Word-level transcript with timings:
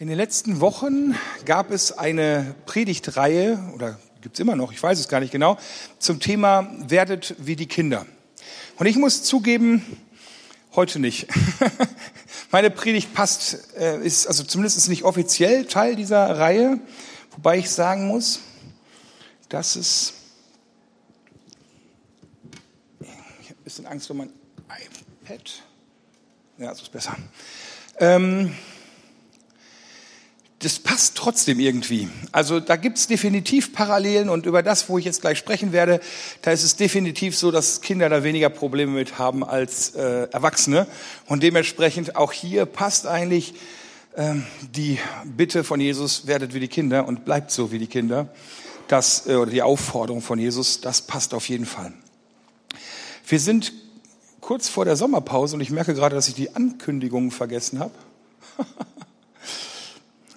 In 0.00 0.06
den 0.06 0.16
letzten 0.16 0.60
Wochen 0.60 1.14
gab 1.44 1.70
es 1.70 1.92
eine 1.92 2.54
Predigtreihe, 2.64 3.58
oder 3.74 3.98
gibt 4.22 4.36
es 4.36 4.40
immer 4.40 4.56
noch, 4.56 4.72
ich 4.72 4.82
weiß 4.82 4.98
es 4.98 5.08
gar 5.08 5.20
nicht 5.20 5.30
genau, 5.30 5.58
zum 5.98 6.20
Thema 6.20 6.72
Werdet 6.88 7.34
wie 7.36 7.54
die 7.54 7.66
Kinder. 7.66 8.06
Und 8.78 8.86
ich 8.86 8.96
muss 8.96 9.24
zugeben, 9.24 9.84
heute 10.74 11.00
nicht. 11.00 11.26
Meine 12.50 12.70
Predigt 12.70 13.12
passt, 13.12 13.74
äh, 13.76 14.02
ist, 14.02 14.26
also 14.26 14.42
zumindest 14.42 14.78
ist 14.78 14.88
nicht 14.88 15.02
offiziell 15.02 15.66
Teil 15.66 15.96
dieser 15.96 16.38
Reihe, 16.38 16.80
wobei 17.32 17.58
ich 17.58 17.68
sagen 17.68 18.06
muss, 18.06 18.40
dass 19.50 19.76
es, 19.76 20.14
ich 23.00 23.50
habe 23.50 23.60
ein 23.60 23.64
bisschen 23.64 23.86
Angst 23.86 24.10
um 24.10 24.16
mein 24.16 24.32
iPad, 25.26 25.62
ja, 26.56 26.74
so 26.74 26.84
ist 26.84 26.90
besser. 26.90 27.14
Ähm, 27.98 28.54
das 30.60 30.78
passt 30.78 31.14
trotzdem 31.14 31.58
irgendwie. 31.58 32.08
Also 32.32 32.60
da 32.60 32.76
gibt's 32.76 33.06
definitiv 33.06 33.72
Parallelen 33.72 34.28
und 34.28 34.44
über 34.44 34.62
das, 34.62 34.90
wo 34.90 34.98
ich 34.98 35.06
jetzt 35.06 35.22
gleich 35.22 35.38
sprechen 35.38 35.72
werde, 35.72 36.00
da 36.42 36.52
ist 36.52 36.64
es 36.64 36.76
definitiv 36.76 37.36
so, 37.36 37.50
dass 37.50 37.80
Kinder 37.80 38.10
da 38.10 38.22
weniger 38.24 38.50
Probleme 38.50 38.92
mit 38.92 39.18
haben 39.18 39.42
als 39.42 39.94
äh, 39.94 40.28
Erwachsene. 40.30 40.86
Und 41.26 41.42
dementsprechend 41.42 42.14
auch 42.14 42.32
hier 42.32 42.66
passt 42.66 43.06
eigentlich 43.06 43.54
ähm, 44.16 44.44
die 44.74 44.98
Bitte 45.24 45.64
von 45.64 45.80
Jesus, 45.80 46.26
werdet 46.26 46.52
wie 46.52 46.60
die 46.60 46.68
Kinder 46.68 47.08
und 47.08 47.24
bleibt 47.24 47.50
so 47.50 47.72
wie 47.72 47.78
die 47.78 47.86
Kinder. 47.86 48.28
Das, 48.86 49.26
äh, 49.26 49.36
oder 49.36 49.50
die 49.50 49.62
Aufforderung 49.62 50.20
von 50.20 50.38
Jesus, 50.38 50.82
das 50.82 51.00
passt 51.00 51.32
auf 51.32 51.48
jeden 51.48 51.66
Fall. 51.66 51.94
Wir 53.26 53.40
sind 53.40 53.72
kurz 54.42 54.68
vor 54.68 54.84
der 54.84 54.96
Sommerpause 54.96 55.54
und 55.54 55.62
ich 55.62 55.70
merke 55.70 55.94
gerade, 55.94 56.14
dass 56.14 56.28
ich 56.28 56.34
die 56.34 56.54
Ankündigungen 56.54 57.30
vergessen 57.30 57.78
habe. 57.78 57.92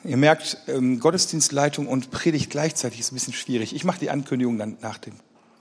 Ihr 0.05 0.17
merkt, 0.17 0.57
ähm, 0.67 0.99
Gottesdienstleitung 0.99 1.88
und 1.88 2.11
Predigt 2.11 2.50
gleichzeitig 2.50 3.00
ist 3.00 3.11
ein 3.11 3.16
bisschen 3.16 3.33
schwierig. 3.33 3.73
Ich 3.73 3.86
mache 3.86 4.00
die 4.00 4.09
Ankündigung 4.09 4.58
dann 4.58 4.78
nach 4.81 4.97
dem. 4.97 5.14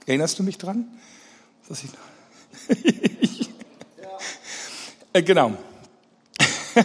Erinnerst 0.05 0.37
du 0.37 0.43
mich 0.43 0.57
dran? 0.57 0.85
Dass 1.69 1.83
ich 1.83 1.89
ja. 4.01 4.07
äh, 5.13 5.23
genau. 5.23 5.53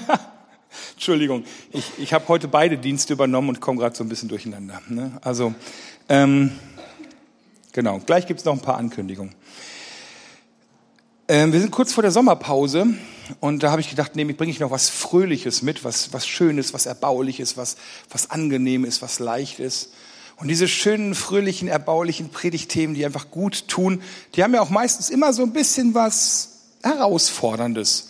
Entschuldigung, 0.92 1.44
ich, 1.72 1.90
ich 1.98 2.12
habe 2.12 2.28
heute 2.28 2.46
beide 2.46 2.78
Dienste 2.78 3.12
übernommen 3.12 3.48
und 3.48 3.60
komme 3.60 3.80
gerade 3.80 3.96
so 3.96 4.04
ein 4.04 4.08
bisschen 4.08 4.28
durcheinander. 4.28 4.80
Ne? 4.88 5.18
Also, 5.22 5.54
ähm, 6.08 6.52
genau, 7.72 7.98
gleich 7.98 8.26
gibt 8.26 8.38
es 8.40 8.46
noch 8.46 8.52
ein 8.52 8.60
paar 8.60 8.76
Ankündigungen. 8.76 9.34
Ähm, 11.30 11.52
wir 11.52 11.60
sind 11.60 11.70
kurz 11.70 11.92
vor 11.92 12.00
der 12.00 12.10
Sommerpause 12.10 12.86
und 13.40 13.62
da 13.62 13.70
habe 13.70 13.82
ich 13.82 13.90
gedacht, 13.90 14.16
nee, 14.16 14.24
bringe 14.24 14.50
ich 14.50 14.60
noch 14.60 14.70
was 14.70 14.88
Fröhliches 14.88 15.60
mit, 15.60 15.84
was, 15.84 16.14
was 16.14 16.26
Schönes, 16.26 16.72
was 16.72 16.86
Erbauliches, 16.86 17.58
was, 17.58 17.76
was 18.08 18.30
Angenehmes, 18.30 19.02
was 19.02 19.18
Leichtes. 19.18 19.90
Und 20.36 20.48
diese 20.48 20.66
schönen, 20.66 21.14
fröhlichen, 21.14 21.68
erbaulichen 21.68 22.30
Predigtthemen, 22.30 22.94
die 22.94 23.04
einfach 23.04 23.30
gut 23.30 23.68
tun, 23.68 24.00
die 24.34 24.42
haben 24.42 24.54
ja 24.54 24.62
auch 24.62 24.70
meistens 24.70 25.10
immer 25.10 25.34
so 25.34 25.42
ein 25.42 25.52
bisschen 25.52 25.92
was 25.92 26.60
Herausforderndes. 26.82 28.08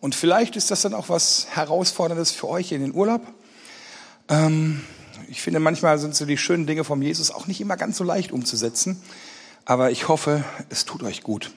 Und 0.00 0.16
vielleicht 0.16 0.56
ist 0.56 0.72
das 0.72 0.82
dann 0.82 0.94
auch 0.94 1.08
was 1.08 1.46
Herausforderndes 1.50 2.32
für 2.32 2.48
euch 2.48 2.72
in 2.72 2.80
den 2.80 2.94
Urlaub. 2.94 3.22
Ähm, 4.28 4.82
ich 5.28 5.40
finde, 5.40 5.60
manchmal 5.60 6.00
sind 6.00 6.16
so 6.16 6.26
die 6.26 6.36
schönen 6.36 6.66
Dinge 6.66 6.82
vom 6.82 7.00
Jesus 7.00 7.30
auch 7.30 7.46
nicht 7.46 7.60
immer 7.60 7.76
ganz 7.76 7.96
so 7.96 8.02
leicht 8.02 8.32
umzusetzen. 8.32 9.00
Aber 9.64 9.92
ich 9.92 10.08
hoffe, 10.08 10.42
es 10.68 10.84
tut 10.84 11.04
euch 11.04 11.22
gut. 11.22 11.52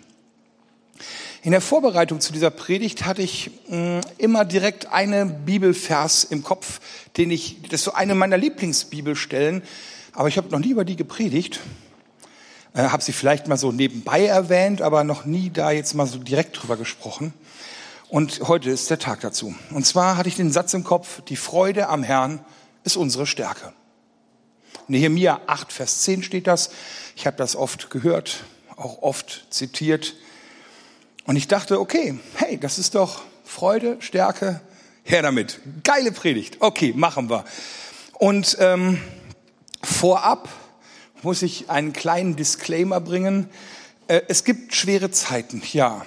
In 1.41 1.51
der 1.51 1.61
Vorbereitung 1.61 2.19
zu 2.19 2.33
dieser 2.33 2.49
Predigt 2.49 3.05
hatte 3.05 3.21
ich 3.21 3.51
mm, 3.69 3.99
immer 4.17 4.43
direkt 4.43 4.91
eine 4.91 5.25
Bibelvers 5.25 6.25
im 6.25 6.43
Kopf, 6.43 6.81
den 7.15 7.31
ich, 7.31 7.61
das 7.63 7.79
ist 7.79 7.83
so 7.85 7.93
eine 7.93 8.13
meiner 8.13 8.37
Lieblingsbibelstellen, 8.37 9.63
aber 10.11 10.27
ich 10.27 10.37
habe 10.37 10.49
noch 10.49 10.59
nie 10.59 10.71
über 10.71 10.83
die 10.83 10.97
gepredigt. 10.97 11.61
Äh, 12.73 12.89
habe 12.89 13.01
sie 13.01 13.13
vielleicht 13.13 13.47
mal 13.47 13.57
so 13.57 13.71
nebenbei 13.71 14.25
erwähnt, 14.25 14.81
aber 14.81 15.05
noch 15.05 15.23
nie 15.23 15.49
da 15.49 15.71
jetzt 15.71 15.93
mal 15.93 16.07
so 16.07 16.19
direkt 16.19 16.61
drüber 16.61 16.75
gesprochen. 16.75 17.33
Und 18.09 18.41
heute 18.49 18.69
ist 18.69 18.89
der 18.89 18.99
Tag 18.99 19.21
dazu. 19.21 19.55
Und 19.71 19.85
zwar 19.85 20.17
hatte 20.17 20.27
ich 20.27 20.35
den 20.35 20.51
Satz 20.51 20.73
im 20.73 20.83
Kopf, 20.83 21.21
die 21.21 21.37
Freude 21.37 21.87
am 21.87 22.03
Herrn 22.03 22.43
ist 22.83 22.97
unsere 22.97 23.25
Stärke. 23.25 23.71
Nehemiah 24.87 25.39
8, 25.47 25.71
Vers 25.71 26.01
10 26.01 26.23
steht 26.23 26.47
das. 26.47 26.71
Ich 27.15 27.27
habe 27.27 27.37
das 27.37 27.55
oft 27.55 27.89
gehört, 27.89 28.43
auch 28.75 29.03
oft 29.03 29.47
zitiert. 29.51 30.15
Und 31.29 31.35
ich 31.35 31.47
dachte, 31.47 31.79
okay, 31.79 32.17
hey, 32.37 32.57
das 32.57 32.79
ist 32.79 32.95
doch 32.95 33.21
Freude, 33.45 33.97
Stärke, 33.99 34.61
her 35.03 35.21
damit. 35.21 35.59
Geile 35.83 36.11
Predigt. 36.11 36.57
Okay, 36.59 36.91
machen 36.95 37.29
wir. 37.29 37.45
Und 38.13 38.57
ähm, 38.59 38.99
vorab 39.83 40.49
muss 41.21 41.43
ich 41.43 41.69
einen 41.69 41.93
kleinen 41.93 42.35
Disclaimer 42.35 42.99
bringen. 42.99 43.47
Äh, 44.07 44.21
es 44.27 44.43
gibt 44.43 44.73
schwere 44.73 45.11
Zeiten, 45.11 45.61
ja. 45.71 46.03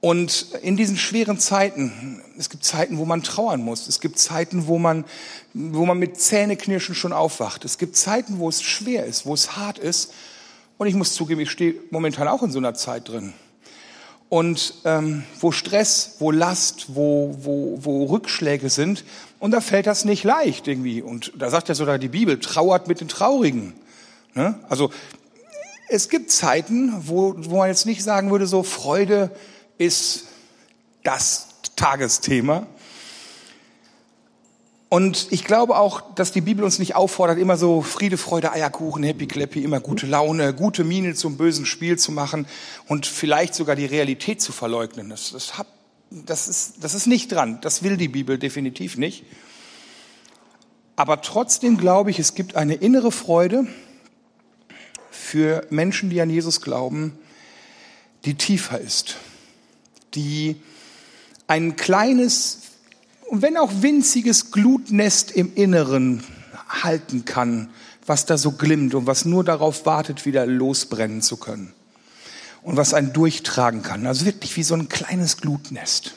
Und 0.00 0.46
in 0.62 0.76
diesen 0.76 0.96
schweren 0.96 1.40
Zeiten, 1.40 2.22
es 2.38 2.50
gibt 2.50 2.64
Zeiten, 2.64 2.98
wo 2.98 3.04
man 3.04 3.24
trauern 3.24 3.62
muss. 3.62 3.88
Es 3.88 3.98
gibt 3.98 4.20
Zeiten, 4.20 4.68
wo 4.68 4.78
man, 4.78 5.06
wo 5.54 5.84
man 5.86 5.98
mit 5.98 6.20
Zähneknirschen 6.20 6.94
schon 6.94 7.12
aufwacht. 7.12 7.64
Es 7.64 7.78
gibt 7.78 7.96
Zeiten, 7.96 8.38
wo 8.38 8.48
es 8.48 8.62
schwer 8.62 9.06
ist, 9.06 9.26
wo 9.26 9.34
es 9.34 9.56
hart 9.56 9.78
ist. 9.78 10.12
Und 10.76 10.86
ich 10.86 10.94
muss 10.94 11.14
zugeben, 11.14 11.40
ich 11.40 11.50
stehe 11.50 11.74
momentan 11.90 12.28
auch 12.28 12.44
in 12.44 12.52
so 12.52 12.60
einer 12.60 12.74
Zeit 12.74 13.08
drin. 13.08 13.34
Und 14.28 14.74
ähm, 14.84 15.24
wo 15.40 15.52
Stress, 15.52 16.16
wo 16.18 16.30
Last, 16.30 16.86
wo, 16.88 17.34
wo, 17.40 17.78
wo 17.80 18.04
Rückschläge 18.04 18.68
sind, 18.68 19.04
und 19.38 19.52
da 19.52 19.60
fällt 19.60 19.86
das 19.86 20.04
nicht 20.04 20.24
leicht 20.24 20.66
irgendwie. 20.68 21.00
Und 21.00 21.32
da 21.36 21.48
sagt 21.50 21.68
ja 21.68 21.74
sogar 21.74 21.98
die 21.98 22.08
Bibel, 22.08 22.38
trauert 22.40 22.88
mit 22.88 23.00
den 23.00 23.08
Traurigen. 23.08 23.72
Ne? 24.34 24.58
Also 24.68 24.90
es 25.88 26.08
gibt 26.08 26.30
Zeiten, 26.30 26.92
wo, 27.06 27.34
wo 27.36 27.58
man 27.58 27.68
jetzt 27.68 27.86
nicht 27.86 28.02
sagen 28.02 28.30
würde, 28.30 28.46
so 28.46 28.62
Freude 28.62 29.30
ist 29.78 30.24
das 31.04 31.48
Tagesthema, 31.76 32.66
und 34.90 35.28
ich 35.30 35.44
glaube 35.44 35.76
auch, 35.76 36.14
dass 36.14 36.32
die 36.32 36.40
Bibel 36.40 36.64
uns 36.64 36.78
nicht 36.78 36.94
auffordert, 36.94 37.38
immer 37.38 37.58
so 37.58 37.82
Friede, 37.82 38.16
Freude, 38.16 38.52
Eierkuchen, 38.52 39.02
Happy 39.02 39.26
Clappy, 39.26 39.62
immer 39.62 39.80
gute 39.80 40.06
Laune, 40.06 40.54
gute 40.54 40.82
Miene 40.82 41.14
zum 41.14 41.36
bösen 41.36 41.66
Spiel 41.66 41.98
zu 41.98 42.10
machen 42.10 42.46
und 42.86 43.06
vielleicht 43.06 43.54
sogar 43.54 43.76
die 43.76 43.84
Realität 43.84 44.40
zu 44.40 44.50
verleugnen. 44.50 45.10
Das, 45.10 45.32
das, 45.32 45.58
hat, 45.58 45.66
das, 46.10 46.48
ist, 46.48 46.76
das 46.80 46.94
ist 46.94 47.06
nicht 47.06 47.30
dran. 47.30 47.58
Das 47.60 47.82
will 47.82 47.98
die 47.98 48.08
Bibel 48.08 48.38
definitiv 48.38 48.96
nicht. 48.96 49.24
Aber 50.96 51.20
trotzdem 51.20 51.76
glaube 51.76 52.10
ich, 52.10 52.18
es 52.18 52.34
gibt 52.34 52.56
eine 52.56 52.74
innere 52.74 53.12
Freude 53.12 53.66
für 55.10 55.66
Menschen, 55.68 56.08
die 56.08 56.20
an 56.22 56.30
Jesus 56.30 56.62
glauben, 56.62 57.18
die 58.24 58.34
tiefer 58.34 58.80
ist, 58.80 59.16
die 60.14 60.56
ein 61.46 61.76
kleines 61.76 62.67
und 63.28 63.42
wenn 63.42 63.56
auch 63.58 63.70
winziges 63.82 64.50
Glutnest 64.50 65.30
im 65.30 65.54
Inneren 65.54 66.24
halten 66.68 67.24
kann, 67.24 67.70
was 68.06 68.24
da 68.24 68.38
so 68.38 68.52
glimmt 68.52 68.94
und 68.94 69.06
was 69.06 69.26
nur 69.26 69.44
darauf 69.44 69.84
wartet, 69.84 70.24
wieder 70.24 70.46
losbrennen 70.46 71.20
zu 71.20 71.36
können. 71.36 71.74
Und 72.62 72.76
was 72.76 72.94
einen 72.94 73.12
durchtragen 73.12 73.82
kann. 73.82 74.06
Also 74.06 74.24
wirklich 74.24 74.56
wie 74.56 74.62
so 74.62 74.74
ein 74.74 74.88
kleines 74.88 75.36
Glutnest. 75.36 76.14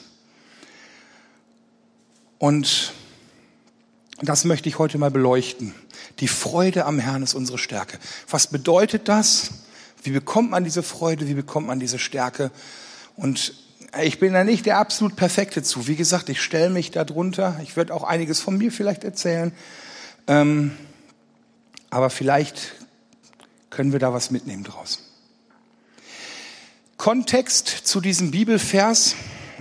Und 2.38 2.92
das 4.20 4.44
möchte 4.44 4.68
ich 4.68 4.78
heute 4.78 4.98
mal 4.98 5.10
beleuchten. 5.10 5.74
Die 6.18 6.28
Freude 6.28 6.86
am 6.86 6.98
Herrn 6.98 7.22
ist 7.22 7.34
unsere 7.34 7.58
Stärke. 7.58 7.98
Was 8.28 8.46
bedeutet 8.46 9.08
das? 9.08 9.50
Wie 10.02 10.10
bekommt 10.10 10.50
man 10.50 10.64
diese 10.64 10.82
Freude? 10.82 11.28
Wie 11.28 11.34
bekommt 11.34 11.66
man 11.66 11.78
diese 11.78 11.98
Stärke? 11.98 12.50
Und 13.16 13.54
ich 14.00 14.18
bin 14.18 14.32
da 14.32 14.44
nicht 14.44 14.66
der 14.66 14.78
absolut 14.78 15.16
Perfekte 15.16 15.62
zu. 15.62 15.86
Wie 15.86 15.96
gesagt, 15.96 16.28
ich 16.28 16.40
stelle 16.40 16.70
mich 16.70 16.90
da 16.90 17.04
drunter. 17.04 17.60
Ich 17.62 17.76
werde 17.76 17.92
auch 17.92 18.04
einiges 18.04 18.40
von 18.40 18.56
mir 18.56 18.72
vielleicht 18.72 19.04
erzählen. 19.04 19.52
Ähm, 20.26 20.72
aber 21.90 22.08
vielleicht 22.08 22.74
können 23.68 23.92
wir 23.92 23.98
da 23.98 24.14
was 24.14 24.30
mitnehmen 24.30 24.64
draus. 24.64 25.10
Kontext 26.96 27.68
zu 27.68 28.00
diesem 28.00 28.30
Bibelvers. 28.30 29.14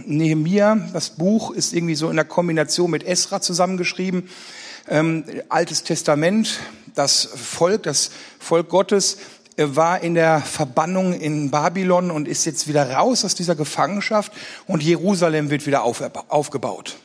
Nehemiah, 0.05 0.75
das 0.93 1.11
Buch 1.11 1.51
ist 1.51 1.73
irgendwie 1.73 1.95
so 1.95 2.09
in 2.09 2.15
der 2.15 2.25
Kombination 2.25 2.89
mit 2.89 3.03
Esra 3.03 3.41
zusammengeschrieben. 3.41 4.29
Ähm, 4.87 5.25
Altes 5.49 5.83
Testament, 5.83 6.59
das 6.95 7.25
Volk, 7.25 7.83
das 7.83 8.11
Volk 8.39 8.69
Gottes 8.69 9.17
war 9.75 10.01
in 10.01 10.13
der 10.15 10.41
Verbannung 10.41 11.13
in 11.13 11.51
Babylon 11.51 12.11
und 12.11 12.27
ist 12.27 12.45
jetzt 12.45 12.67
wieder 12.67 12.91
raus 12.91 13.25
aus 13.25 13.35
dieser 13.35 13.55
Gefangenschaft 13.55 14.31
und 14.67 14.83
Jerusalem 14.83 15.49
wird 15.49 15.65
wieder 15.65 15.83
aufgebaut. 15.83 16.97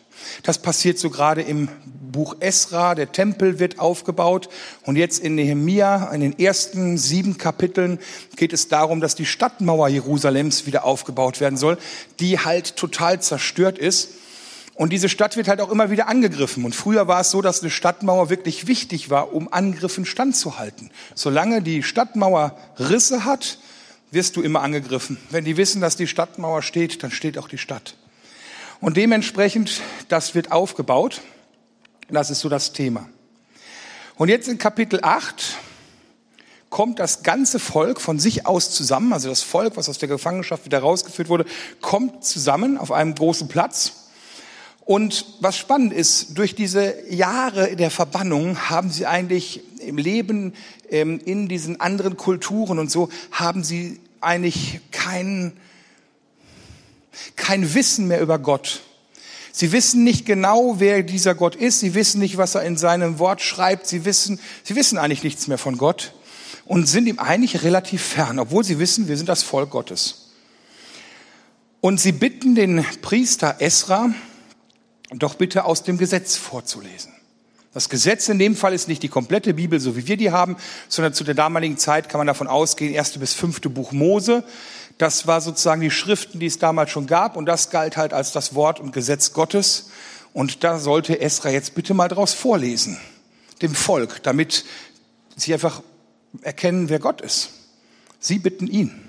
Das 0.43 0.59
passiert 0.59 0.99
so 0.99 1.11
gerade 1.11 1.43
im 1.43 1.69
Buch 1.85 2.37
Esra, 2.41 2.95
der 2.95 3.13
Tempel 3.13 3.59
wird 3.59 3.79
aufgebaut 3.79 4.49
und 4.85 4.97
jetzt 4.97 5.19
in 5.19 5.35
Nehemia, 5.35 6.11
in 6.13 6.21
den 6.21 6.39
ersten 6.39 6.99
sieben 6.99 7.39
Kapiteln 7.39 7.99
geht 8.37 8.53
es 8.53 8.69
darum, 8.69 9.01
dass 9.01 9.15
die 9.15 9.27
Stadtmauer 9.27 9.89
Jerusalems 9.89 10.67
wieder 10.67 10.85
aufgebaut 10.85 11.41
werden 11.41 11.57
soll, 11.57 11.79
die 12.21 12.39
halt 12.39 12.77
total 12.77 13.21
zerstört 13.21 13.79
ist. 13.79 14.11
Und 14.77 14.93
diese 14.93 15.09
Stadt 15.09 15.39
wird 15.39 15.49
halt 15.49 15.63
auch 15.63 15.71
immer 15.71 15.91
wieder 15.91 16.07
angegriffen. 16.07 16.65
Und 16.65 16.75
früher 16.75 17.09
war 17.09 17.21
es 17.21 17.31
so, 17.31 17.41
dass 17.41 17.63
eine 17.63 17.71
Stadtmauer 17.71 18.29
wirklich 18.29 18.67
wichtig 18.67 19.09
war, 19.09 19.33
um 19.33 19.51
Angriffen 19.51 20.05
standzuhalten. 20.05 20.91
Solange 21.15 21.63
die 21.63 21.83
Stadtmauer 21.83 22.59
Risse 22.79 23.25
hat, 23.25 23.59
wirst 24.11 24.37
du 24.37 24.43
immer 24.43 24.61
angegriffen. 24.61 25.17
Wenn 25.31 25.47
die 25.47 25.57
wissen, 25.57 25.81
dass 25.81 25.97
die 25.97 26.07
Stadtmauer 26.07 26.63
steht, 26.63 27.03
dann 27.03 27.11
steht 27.11 27.39
auch 27.39 27.49
die 27.49 27.59
Stadt. 27.59 27.97
Und 28.81 28.99
dementsprechend, 28.99 29.81
das 30.09 30.35
wird 30.35 30.53
aufgebaut. 30.53 31.23
Das 32.09 32.31
ist 32.31 32.41
so 32.41 32.51
das 32.51 32.75
Thema. 32.75 33.09
Und 34.17 34.29
jetzt 34.29 34.47
in 34.47 34.59
Kapitel 34.59 35.01
8 35.03 35.57
kommt 36.69 36.99
das 36.99 37.23
ganze 37.23 37.59
Volk 37.59 38.01
von 38.01 38.19
sich 38.19 38.47
aus 38.47 38.71
zusammen, 38.71 39.15
also 39.15 39.31
das 39.31 39.43
Volk, 39.43 39.77
was 39.77 39.89
aus 39.89 39.99
der 39.99 40.09
Gefangenschaft 40.09 40.67
wieder 40.67 40.81
rausgeführt 40.81 41.31
wurde, 41.31 41.47
kommt 41.81 42.25
zusammen 42.25 42.77
auf 42.77 42.93
einem 42.93 43.15
großen 43.15 43.49
Platz. 43.49 44.06
Und 44.87 45.27
was 45.41 45.57
spannend 45.57 45.93
ist, 45.93 46.39
durch 46.39 46.55
diese 46.55 46.95
Jahre 47.11 47.75
der 47.75 47.91
Verbannung 47.91 48.71
haben 48.71 48.89
sie 48.89 49.05
eigentlich 49.05 49.61
im 49.81 49.99
Leben 49.99 50.55
ähm, 50.91 51.21
in 51.25 51.49
diesen 51.49 51.81
anderen 51.81 52.17
Kulturen 52.17 52.79
und 52.79 52.89
so, 52.89 53.09
haben 53.33 53.65
sie 53.65 53.99
eigentlich 54.21 54.79
kein, 54.93 55.55
kein 57.35 57.75
Wissen 57.75 58.07
mehr 58.07 58.21
über 58.21 58.39
Gott. 58.39 58.83
Sie 59.51 59.73
wissen 59.73 60.05
nicht 60.05 60.25
genau, 60.25 60.77
wer 60.79 61.03
dieser 61.03 61.35
Gott 61.35 61.57
ist. 61.57 61.81
Sie 61.81 61.95
wissen 61.95 62.21
nicht, 62.21 62.37
was 62.37 62.55
er 62.55 62.63
in 62.63 62.77
seinem 62.77 63.19
Wort 63.19 63.43
schreibt. 63.43 63.89
Sie 63.89 64.05
wissen, 64.05 64.39
sie 64.63 64.77
wissen 64.77 64.99
eigentlich 64.99 65.25
nichts 65.25 65.49
mehr 65.49 65.59
von 65.59 65.79
Gott 65.79 66.13
und 66.65 66.87
sind 66.87 67.09
ihm 67.09 67.19
eigentlich 67.19 67.65
relativ 67.65 68.03
fern, 68.03 68.39
obwohl 68.39 68.63
sie 68.63 68.79
wissen, 68.79 69.09
wir 69.09 69.17
sind 69.17 69.29
das 69.29 69.43
Volk 69.43 69.71
Gottes. 69.71 70.31
Und 71.81 72.01
sie 72.01 72.13
bitten 72.13 72.55
den 72.55 72.85
Priester 73.03 73.57
Esra, 73.59 74.15
doch 75.11 75.35
bitte 75.35 75.65
aus 75.65 75.83
dem 75.83 75.99
Gesetz 75.99 76.37
vorzulesen. 76.37 77.13
Das 77.73 77.89
Gesetz 77.91 78.29
in 78.29 78.39
dem 78.39 78.57
Fall 78.57 78.73
ist 78.73 78.89
nicht 78.89 79.03
die 79.03 79.09
komplette 79.09 79.53
Bibel, 79.53 79.79
so 79.81 79.97
wie 79.97 80.07
wir 80.07 80.17
die 80.17 80.31
haben, 80.31 80.57
sondern 80.89 81.13
zu 81.13 81.25
der 81.25 81.35
damaligen 81.35 81.77
Zeit 81.77 82.09
kann 82.09 82.19
man 82.19 82.27
davon 82.27 82.47
ausgehen, 82.47 82.95
erste 82.95 83.19
bis 83.19 83.35
fünfte 83.35 83.69
Buch 83.69 83.93
Mose. 83.93 84.45
Das 84.97 85.27
war 85.27 85.43
sozusagen 85.43 85.83
die 85.83 85.91
Schriften, 85.91 86.41
die 86.41 86.47
es 86.47 86.59
damals 86.59 86.91
schon 86.91 87.07
gab 87.07 87.37
und 87.37 87.45
das 87.45 87.69
galt 87.69 87.99
halt 87.99 88.15
als 88.15 88.33
das 88.33 88.55
Wort 88.55 88.81
und 88.81 88.93
Gesetz 88.93 89.35
Gottes. 89.35 89.91
Und 90.33 90.65
da 90.65 90.79
sollte 90.79 91.21
Esra 91.21 91.51
jetzt 91.51 91.75
bitte 91.75 91.93
mal 91.93 92.09
draus 92.09 92.33
vorlesen, 92.33 92.99
dem 93.61 93.75
Volk, 93.75 94.23
damit 94.23 94.65
sie 95.37 95.53
einfach 95.53 95.83
erkennen, 96.41 96.89
wer 96.89 96.99
Gott 96.99 97.21
ist. 97.21 97.51
Sie 98.21 98.39
bitten 98.39 98.67
ihn. 98.67 99.03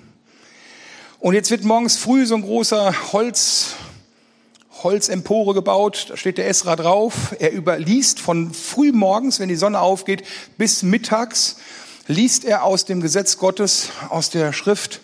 Und 1.20 1.34
jetzt 1.34 1.52
wird 1.52 1.64
morgens 1.64 1.98
früh 1.98 2.26
so 2.26 2.36
ein 2.36 2.42
großer 2.42 3.12
Holz, 3.14 3.76
Holzempore 4.84 5.54
gebaut, 5.54 6.08
da 6.10 6.18
steht 6.18 6.38
der 6.38 6.48
Esra 6.48 6.76
drauf. 6.76 7.36
Er 7.40 7.54
überliest 7.54 8.20
von 8.20 8.54
früh 8.54 8.92
morgens, 8.92 9.40
wenn 9.40 9.50
die 9.50 9.56
Sonne 9.56 9.80
aufgeht, 9.80 10.24
bis 10.58 10.84
mittags, 10.84 11.58
liest 12.08 12.46
er 12.46 12.64
aus 12.64 12.86
dem 12.86 13.02
Gesetz 13.02 13.38
Gottes, 13.38 13.90
aus 14.10 14.30
der 14.30 14.54
Schrift. 14.54 15.02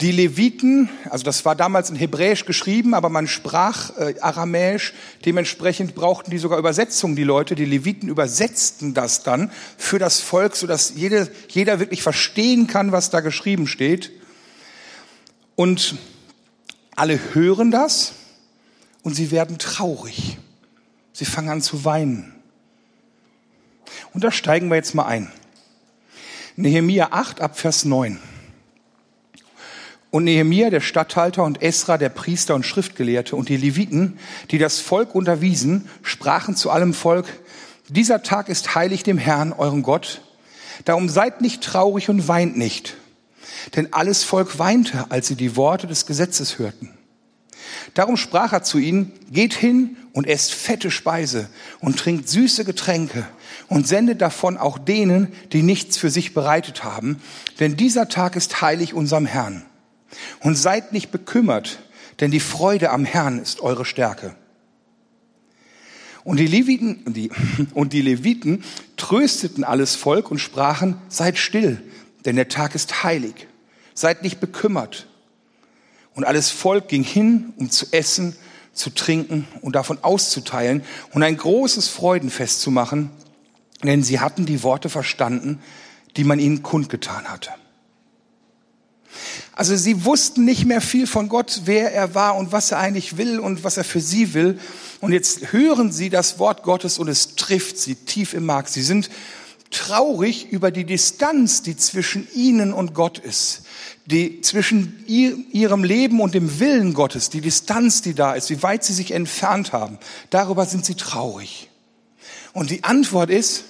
Die 0.00 0.12
Leviten, 0.12 0.88
also 1.10 1.22
das 1.22 1.44
war 1.44 1.54
damals 1.54 1.90
in 1.90 1.96
Hebräisch 1.96 2.44
geschrieben, 2.44 2.94
aber 2.94 3.08
man 3.08 3.28
sprach 3.28 3.96
äh, 3.98 4.14
Aramäisch, 4.20 4.94
dementsprechend 5.24 5.94
brauchten 5.94 6.30
die 6.30 6.38
sogar 6.38 6.58
Übersetzungen, 6.58 7.14
die 7.14 7.24
Leute. 7.24 7.54
Die 7.54 7.64
Leviten 7.64 8.08
übersetzten 8.08 8.94
das 8.94 9.22
dann 9.22 9.52
für 9.76 9.98
das 9.98 10.20
Volk, 10.20 10.56
sodass 10.56 10.94
jede, 10.96 11.30
jeder 11.48 11.78
wirklich 11.78 12.02
verstehen 12.02 12.66
kann, 12.66 12.90
was 12.90 13.10
da 13.10 13.20
geschrieben 13.20 13.66
steht. 13.66 14.10
Und 15.54 15.96
alle 16.96 17.20
hören 17.34 17.70
das 17.70 18.14
und 19.02 19.14
sie 19.14 19.30
werden 19.30 19.58
traurig. 19.58 20.38
Sie 21.12 21.24
fangen 21.24 21.50
an 21.50 21.62
zu 21.62 21.84
weinen. 21.84 22.34
Und 24.14 24.24
da 24.24 24.30
steigen 24.30 24.68
wir 24.68 24.76
jetzt 24.76 24.94
mal 24.94 25.06
ein. 25.06 25.30
Nehemia 26.56 27.08
8 27.12 27.40
ab 27.40 27.58
Vers 27.58 27.84
9. 27.84 28.18
Und 30.10 30.24
Nehemia, 30.24 30.68
der 30.68 30.80
Statthalter, 30.80 31.42
und 31.42 31.62
Esra, 31.62 31.96
der 31.96 32.10
Priester 32.10 32.54
und 32.54 32.66
Schriftgelehrte, 32.66 33.34
und 33.34 33.48
die 33.48 33.56
Leviten, 33.56 34.18
die 34.50 34.58
das 34.58 34.78
Volk 34.78 35.14
unterwiesen, 35.14 35.88
sprachen 36.02 36.54
zu 36.54 36.70
allem 36.70 36.92
Volk, 36.92 37.26
dieser 37.88 38.22
Tag 38.22 38.50
ist 38.50 38.74
heilig 38.74 39.02
dem 39.02 39.16
Herrn, 39.16 39.52
eurem 39.52 39.82
Gott. 39.82 40.20
Darum 40.84 41.08
seid 41.08 41.40
nicht 41.40 41.62
traurig 41.62 42.10
und 42.10 42.28
weint 42.28 42.58
nicht. 42.58 42.96
Denn 43.74 43.92
alles 43.92 44.22
Volk 44.22 44.58
weinte, 44.58 45.06
als 45.10 45.28
sie 45.28 45.36
die 45.36 45.56
Worte 45.56 45.86
des 45.86 46.04
Gesetzes 46.04 46.58
hörten. 46.58 46.90
Darum 47.94 48.16
sprach 48.16 48.52
er 48.52 48.62
zu 48.62 48.78
ihnen, 48.78 49.12
geht 49.30 49.52
hin 49.52 49.96
und 50.12 50.26
esst 50.26 50.54
fette 50.54 50.90
Speise 50.90 51.48
und 51.80 51.98
trinkt 51.98 52.28
süße 52.28 52.64
Getränke 52.64 53.26
und 53.68 53.86
sendet 53.86 54.22
davon 54.22 54.56
auch 54.56 54.78
denen, 54.78 55.28
die 55.52 55.62
nichts 55.62 55.98
für 55.98 56.10
sich 56.10 56.32
bereitet 56.32 56.84
haben, 56.84 57.20
denn 57.60 57.76
dieser 57.76 58.08
Tag 58.08 58.36
ist 58.36 58.62
heilig 58.62 58.94
unserem 58.94 59.26
Herrn. 59.26 59.64
Und 60.40 60.56
seid 60.56 60.92
nicht 60.92 61.10
bekümmert, 61.10 61.80
denn 62.20 62.30
die 62.30 62.40
Freude 62.40 62.90
am 62.90 63.04
Herrn 63.04 63.38
ist 63.38 63.60
eure 63.60 63.84
Stärke. 63.84 64.34
Und 66.24 66.38
die 66.38 66.46
Leviten, 66.46 67.12
die, 67.12 67.30
und 67.74 67.92
die 67.92 68.02
Leviten 68.02 68.64
trösteten 68.96 69.64
alles 69.64 69.94
Volk 69.94 70.30
und 70.30 70.38
sprachen, 70.38 70.96
seid 71.08 71.38
still, 71.38 71.82
denn 72.24 72.36
der 72.36 72.48
Tag 72.48 72.74
ist 72.74 73.02
heilig. 73.02 73.48
Seid 73.94 74.22
nicht 74.22 74.40
bekümmert. 74.40 75.06
Und 76.14 76.24
alles 76.24 76.50
Volk 76.50 76.88
ging 76.88 77.04
hin, 77.04 77.52
um 77.56 77.70
zu 77.70 77.86
essen, 77.92 78.36
zu 78.72 78.90
trinken 78.90 79.46
und 79.60 79.74
davon 79.74 79.98
auszuteilen 80.02 80.82
und 81.12 81.22
ein 81.22 81.36
großes 81.36 81.88
Freudenfest 81.88 82.60
zu 82.60 82.70
machen, 82.70 83.10
denn 83.82 84.02
sie 84.02 84.20
hatten 84.20 84.46
die 84.46 84.62
Worte 84.62 84.88
verstanden, 84.88 85.60
die 86.16 86.24
man 86.24 86.38
ihnen 86.38 86.62
kundgetan 86.62 87.24
hatte. 87.24 87.50
Also 89.54 89.76
sie 89.76 90.04
wussten 90.06 90.44
nicht 90.44 90.64
mehr 90.64 90.80
viel 90.80 91.06
von 91.06 91.28
Gott, 91.28 91.62
wer 91.66 91.92
er 91.92 92.14
war 92.14 92.36
und 92.36 92.52
was 92.52 92.70
er 92.70 92.78
eigentlich 92.78 93.18
will 93.18 93.38
und 93.38 93.64
was 93.64 93.76
er 93.76 93.84
für 93.84 94.00
sie 94.00 94.32
will. 94.32 94.58
Und 95.00 95.12
jetzt 95.12 95.52
hören 95.52 95.92
sie 95.92 96.08
das 96.08 96.38
Wort 96.38 96.62
Gottes 96.62 96.98
und 96.98 97.08
es 97.08 97.36
trifft 97.36 97.76
sie 97.76 97.94
tief 97.94 98.32
im 98.32 98.46
Mark. 98.46 98.68
Sie 98.68 98.82
sind 98.82 99.10
traurig 99.72 100.50
über 100.50 100.70
die 100.70 100.84
Distanz, 100.84 101.62
die 101.62 101.76
zwischen 101.76 102.28
ihnen 102.34 102.72
und 102.72 102.94
Gott 102.94 103.18
ist, 103.18 103.62
die 104.06 104.40
zwischen 104.40 105.04
ihr, 105.06 105.36
ihrem 105.52 105.84
Leben 105.84 106.20
und 106.20 106.34
dem 106.34 106.60
Willen 106.60 106.94
Gottes, 106.94 107.30
die 107.30 107.40
Distanz, 107.40 108.02
die 108.02 108.14
da 108.14 108.34
ist, 108.34 108.50
wie 108.50 108.62
weit 108.62 108.84
sie 108.84 108.94
sich 108.94 109.12
entfernt 109.12 109.72
haben. 109.72 109.98
Darüber 110.30 110.66
sind 110.66 110.84
sie 110.84 110.94
traurig. 110.94 111.68
Und 112.52 112.70
die 112.70 112.84
Antwort 112.84 113.30
ist, 113.30 113.64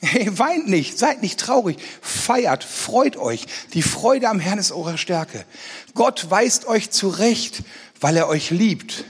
Hey, 0.00 0.38
weint 0.38 0.68
nicht, 0.68 0.96
seid 0.96 1.22
nicht 1.22 1.40
traurig, 1.40 1.76
feiert, 2.00 2.62
freut 2.62 3.16
euch. 3.16 3.46
Die 3.74 3.82
Freude 3.82 4.28
am 4.28 4.38
Herrn 4.38 4.60
ist 4.60 4.70
eure 4.70 4.96
Stärke. 4.96 5.44
Gott 5.94 6.30
weist 6.30 6.66
euch 6.66 6.90
zurecht, 6.90 7.64
weil 8.00 8.16
er 8.16 8.28
euch 8.28 8.50
liebt. 8.50 9.04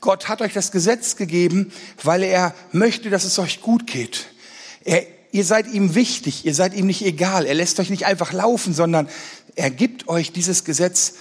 Gott 0.00 0.28
hat 0.28 0.40
euch 0.40 0.54
das 0.54 0.72
Gesetz 0.72 1.16
gegeben, 1.16 1.70
weil 2.02 2.22
er 2.22 2.54
möchte, 2.72 3.10
dass 3.10 3.24
es 3.24 3.38
euch 3.38 3.60
gut 3.60 3.86
geht. 3.86 4.26
Er, 4.84 5.04
ihr 5.32 5.44
seid 5.44 5.66
ihm 5.66 5.94
wichtig, 5.94 6.44
ihr 6.44 6.54
seid 6.54 6.74
ihm 6.74 6.86
nicht 6.86 7.04
egal. 7.04 7.46
Er 7.46 7.54
lässt 7.54 7.80
euch 7.80 7.90
nicht 7.90 8.06
einfach 8.06 8.32
laufen, 8.32 8.74
sondern 8.74 9.08
er 9.56 9.70
gibt 9.70 10.08
euch 10.08 10.30
dieses 10.30 10.64
Gesetz, 10.64 11.14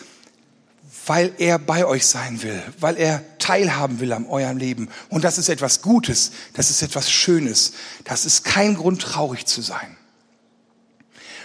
weil 1.07 1.33
er 1.39 1.57
bei 1.57 1.85
euch 1.85 2.05
sein 2.05 2.43
will, 2.43 2.61
weil 2.79 2.95
er 2.97 3.23
teilhaben 3.39 3.99
will 3.99 4.13
an 4.13 4.27
eurem 4.27 4.57
Leben. 4.57 4.89
Und 5.09 5.23
das 5.23 5.37
ist 5.37 5.49
etwas 5.49 5.81
Gutes, 5.81 6.31
das 6.53 6.69
ist 6.69 6.83
etwas 6.83 7.09
Schönes. 7.09 7.73
Das 8.03 8.25
ist 8.25 8.43
kein 8.43 8.75
Grund, 8.75 9.01
traurig 9.01 9.47
zu 9.47 9.61
sein. 9.61 9.97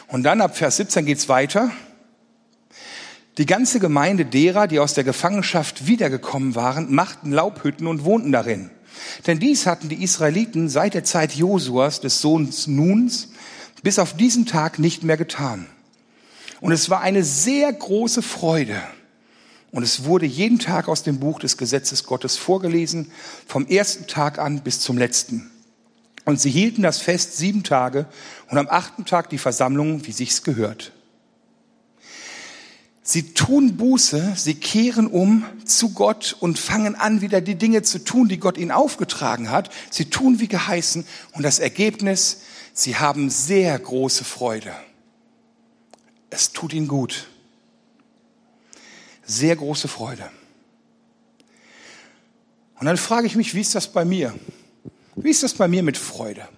Und 0.09 0.25
dann 0.25 0.41
ab 0.41 0.57
Vers 0.57 0.77
17 0.77 1.07
geht's 1.07 1.29
weiter. 1.29 1.71
Die 3.39 3.47
ganze 3.47 3.81
Gemeinde 3.81 4.25
derer, 4.25 4.67
die 4.67 4.79
aus 4.79 4.95
der 4.95 5.05
Gefangenschaft 5.05 5.87
wiedergekommen 5.87 6.55
waren, 6.55 6.95
machten 6.95 7.33
Laubhütten 7.33 7.87
und 7.87 8.05
wohnten 8.05 8.33
darin. 8.33 8.71
Denn 9.27 9.39
dies 9.39 9.67
hatten 9.67 9.89
die 9.89 10.03
Israeliten 10.03 10.69
seit 10.69 10.95
der 10.95 11.05
Zeit 11.05 11.33
Josuas, 11.33 12.01
des 12.01 12.21
Sohns 12.21 12.67
Nuns, 12.67 13.29
bis 13.83 13.99
auf 13.99 14.17
diesen 14.17 14.47
Tag 14.47 14.79
nicht 14.79 15.05
mehr 15.05 15.17
getan. 15.17 15.67
Und 16.61 16.73
es 16.73 16.91
war 16.91 17.01
eine 17.01 17.23
sehr 17.23 17.73
große 17.73 18.23
Freude 18.23 18.81
und 19.71 19.83
es 19.83 20.05
wurde 20.05 20.27
jeden 20.27 20.59
Tag 20.59 20.89
aus 20.89 21.03
dem 21.03 21.21
Buch 21.21 21.39
des 21.39 21.59
Gesetzes 21.59 22.05
Gottes 22.05 22.37
vorgelesen, 22.37 23.11
vom 23.47 23.67
ersten 23.67 24.07
Tag 24.07 24.39
an 24.39 24.63
bis 24.63 24.81
zum 24.81 24.97
letzten. 24.97 25.51
Und 26.25 26.41
sie 26.41 26.51
hielten 26.51 26.83
das 26.83 26.99
Fest 26.99 27.37
sieben 27.37 27.63
Tage 27.63 28.07
und 28.51 28.59
am 28.59 28.69
achten 28.69 29.05
Tag 29.05 29.29
die 29.31 29.39
Versammlung, 29.39 30.07
wie 30.07 30.13
sich's 30.13 30.43
gehört. 30.43 30.93
Sie 33.09 33.35
tun 33.35 33.77
Buße, 33.77 34.33
sie 34.37 34.57
kehren 34.57 35.07
um 35.07 35.45
zu 35.65 35.91
Gott 35.91 36.37
und 36.41 36.59
fangen 36.59 36.97
an, 36.97 37.21
wieder 37.21 37.41
die 37.41 37.55
Dinge 37.55 37.83
zu 37.83 38.03
tun, 38.03 38.29
die 38.29 38.39
Gott 38.39 38.59
ihnen 38.59 38.73
aufgetragen 38.73 39.51
hat. 39.51 39.71
Sie 39.91 40.11
tun 40.11 40.41
wie 40.41 40.49
geheißen 40.49 41.07
und 41.33 41.43
das 41.45 41.61
Ergebnis, 41.61 42.41
sie 42.73 42.97
haben 42.97 43.31
sehr 43.31 43.79
große 43.79 44.25
Freude. 44.25 44.73
Es 46.31 46.51
tut 46.53 46.73
ihnen 46.73 46.89
gut 46.89 47.29
sehr 49.27 49.57
große 49.57 49.89
Freude. 49.89 50.31
Und 52.79 52.87
dann 52.87 52.97
frage 52.97 53.27
ich 53.27 53.37
mich, 53.37 53.55
wie 53.55 53.61
ist 53.61 53.75
das 53.75 53.93
bei 53.93 54.05
mir? 54.05 54.35
Wie 55.17 55.31
ist 55.31 55.43
das 55.43 55.55
bei 55.55 55.67
mir 55.67 55.83
mit 55.83 55.97
Freude? 55.97 56.49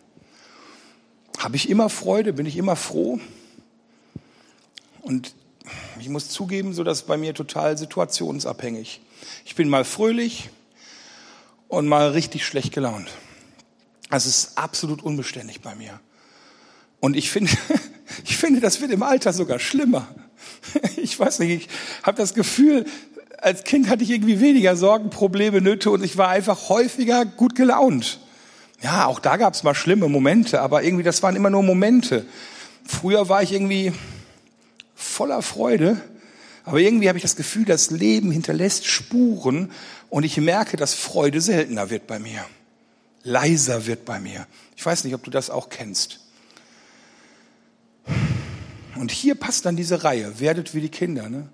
Habe 1.39 1.57
ich 1.57 1.71
immer 1.71 1.89
Freude? 1.89 2.33
Bin 2.33 2.47
ich 2.47 2.57
immer 2.57 2.77
froh? 2.77 3.21
Und 5.01 5.35
ich 6.01 6.09
muss 6.09 6.29
zugeben, 6.29 6.75
so 6.75 6.85
dass 6.85 7.03
bei 7.03 7.17
mir 7.17 7.35
total 7.35 7.79
situationsabhängig. 7.79 9.01
Ich 9.45 9.55
bin 9.55 9.69
mal 9.69 9.85
fröhlich 9.85 10.51
und 11.69 11.87
mal 11.87 12.11
richtig 12.11 12.45
schlecht 12.47 12.73
gelaunt. 12.73 13.09
Das 14.11 14.27
ist 14.27 14.57
absolut 14.57 15.03
unbeständig 15.03 15.61
bei 15.61 15.75
mir. 15.75 16.01
Und 17.01 17.17
ich 17.17 17.31
finde, 17.31 17.53
ich 18.25 18.37
finde, 18.37 18.61
das 18.61 18.81
wird 18.81 18.91
im 18.91 19.03
Alter 19.03 19.33
sogar 19.33 19.59
schlimmer. 19.59 20.07
Ich 20.97 21.19
weiß 21.19 21.39
nicht, 21.39 21.65
ich 21.65 21.69
habe 22.03 22.17
das 22.17 22.35
Gefühl, 22.35 22.85
als 23.39 23.65
Kind 23.65 23.89
hatte 23.89 24.03
ich 24.03 24.11
irgendwie 24.11 24.41
weniger 24.41 24.77
Sorgen, 24.77 25.11
Probleme, 25.11 25.61
Nöte 25.61 25.91
und 25.91 26.05
ich 26.05 26.17
war 26.17 26.29
einfach 26.29 26.69
häufiger 26.69 27.25
gut 27.25 27.55
gelaunt. 27.55 28.21
Ja, 28.83 29.07
auch 29.07 29.19
da 29.21 29.37
gab 29.37 29.55
es 29.55 29.63
mal 29.63 29.75
schlimme 29.75 30.09
Momente, 30.09 30.61
aber 30.61 30.83
irgendwie, 30.83 31.05
das 31.05 31.23
waren 31.23 31.37
immer 31.37 31.51
nur 31.51 31.63
Momente. 31.63 32.27
Früher 32.85 33.29
war 33.29 33.43
ich 33.43 33.53
irgendwie 33.53 33.93
voller 34.99 35.43
Freude, 35.43 36.01
aber 36.65 36.81
irgendwie 36.81 37.09
habe 37.09 37.17
ich 37.17 37.23
das 37.23 37.37
Gefühl, 37.37 37.65
das 37.65 37.91
Leben 37.91 38.33
hinterlässt 38.33 38.85
Spuren 38.85 39.71
und 40.11 40.25
ich 40.25 40.37
merke, 40.39 40.77
dass 40.77 40.93
Freude 40.93 41.41
seltener 41.41 41.89
wird 41.89 42.09
bei 42.09 42.19
mir, 42.19 42.45
leiser 43.23 43.87
wird 43.87 44.05
bei 44.05 44.19
mir. 44.19 44.47
Ich 44.77 44.85
weiß 44.85 45.05
nicht, 45.05 45.15
ob 45.15 45.23
du 45.23 45.31
das 45.31 45.51
auch 45.51 45.71
kennst. 45.71 46.21
Und 48.97 49.13
hier 49.13 49.37
passt 49.37 49.65
dann 49.67 49.77
diese 49.77 50.03
Reihe, 50.03 50.41
werdet 50.41 50.75
wie 50.75 50.81
die 50.81 50.89
Kinder, 50.89 51.29
ne? 51.29 51.49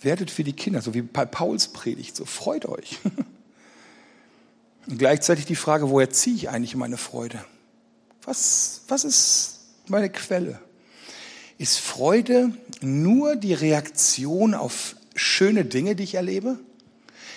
Werdet 0.00 0.38
wie 0.38 0.44
die 0.44 0.52
Kinder, 0.52 0.80
so 0.80 0.94
wie 0.94 1.02
bei 1.02 1.24
Pauls 1.24 1.68
Predigt, 1.68 2.14
so 2.14 2.24
freut 2.24 2.66
euch. 2.66 2.98
Und 4.86 4.98
gleichzeitig 4.98 5.46
die 5.46 5.56
Frage, 5.56 5.90
woher 5.90 6.10
ziehe 6.10 6.36
ich 6.36 6.48
eigentlich 6.48 6.76
meine 6.76 6.96
Freude? 6.96 7.44
Was, 8.22 8.82
was 8.86 9.02
ist 9.02 9.58
meine 9.88 10.08
Quelle? 10.08 10.60
Ist 11.58 11.80
Freude 11.80 12.52
nur 12.80 13.34
die 13.34 13.52
Reaktion 13.52 14.54
auf 14.54 14.94
schöne 15.16 15.64
Dinge, 15.64 15.96
die 15.96 16.04
ich 16.04 16.14
erlebe? 16.14 16.56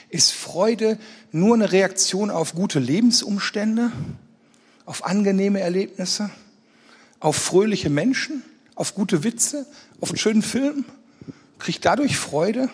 Ist 0.09 0.31
Freude 0.31 0.99
nur 1.31 1.55
eine 1.55 1.71
Reaktion 1.71 2.29
auf 2.29 2.53
gute 2.53 2.77
Lebensumstände, 2.77 3.91
auf 4.85 5.05
angenehme 5.05 5.59
Erlebnisse, 5.59 6.29
auf 7.19 7.35
fröhliche 7.35 7.89
Menschen, 7.89 8.43
auf 8.75 8.93
gute 8.93 9.23
Witze, 9.23 9.65
auf 10.01 10.09
einen 10.09 10.19
schönen 10.19 10.43
Film? 10.43 10.85
Kriege 11.57 11.71
ich 11.71 11.81
dadurch 11.81 12.15
Freude? 12.15 12.69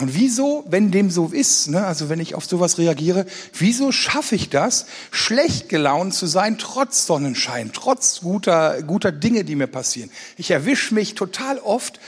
Und 0.00 0.14
wieso, 0.14 0.64
wenn 0.68 0.90
dem 0.90 1.10
so 1.10 1.28
ist, 1.28 1.68
ne, 1.68 1.86
also 1.86 2.10
wenn 2.10 2.20
ich 2.20 2.34
auf 2.34 2.44
sowas 2.44 2.76
reagiere, 2.76 3.24
wieso 3.56 3.90
schaffe 3.90 4.34
ich 4.34 4.50
das, 4.50 4.84
schlecht 5.10 5.70
gelaunt 5.70 6.12
zu 6.12 6.26
sein, 6.26 6.58
trotz 6.58 7.06
Sonnenschein, 7.06 7.70
trotz 7.72 8.20
guter, 8.20 8.82
guter 8.82 9.12
Dinge, 9.12 9.44
die 9.44 9.56
mir 9.56 9.68
passieren? 9.68 10.10
Ich 10.36 10.50
erwische 10.50 10.94
mich 10.94 11.14
total 11.14 11.58
oft, 11.58 12.00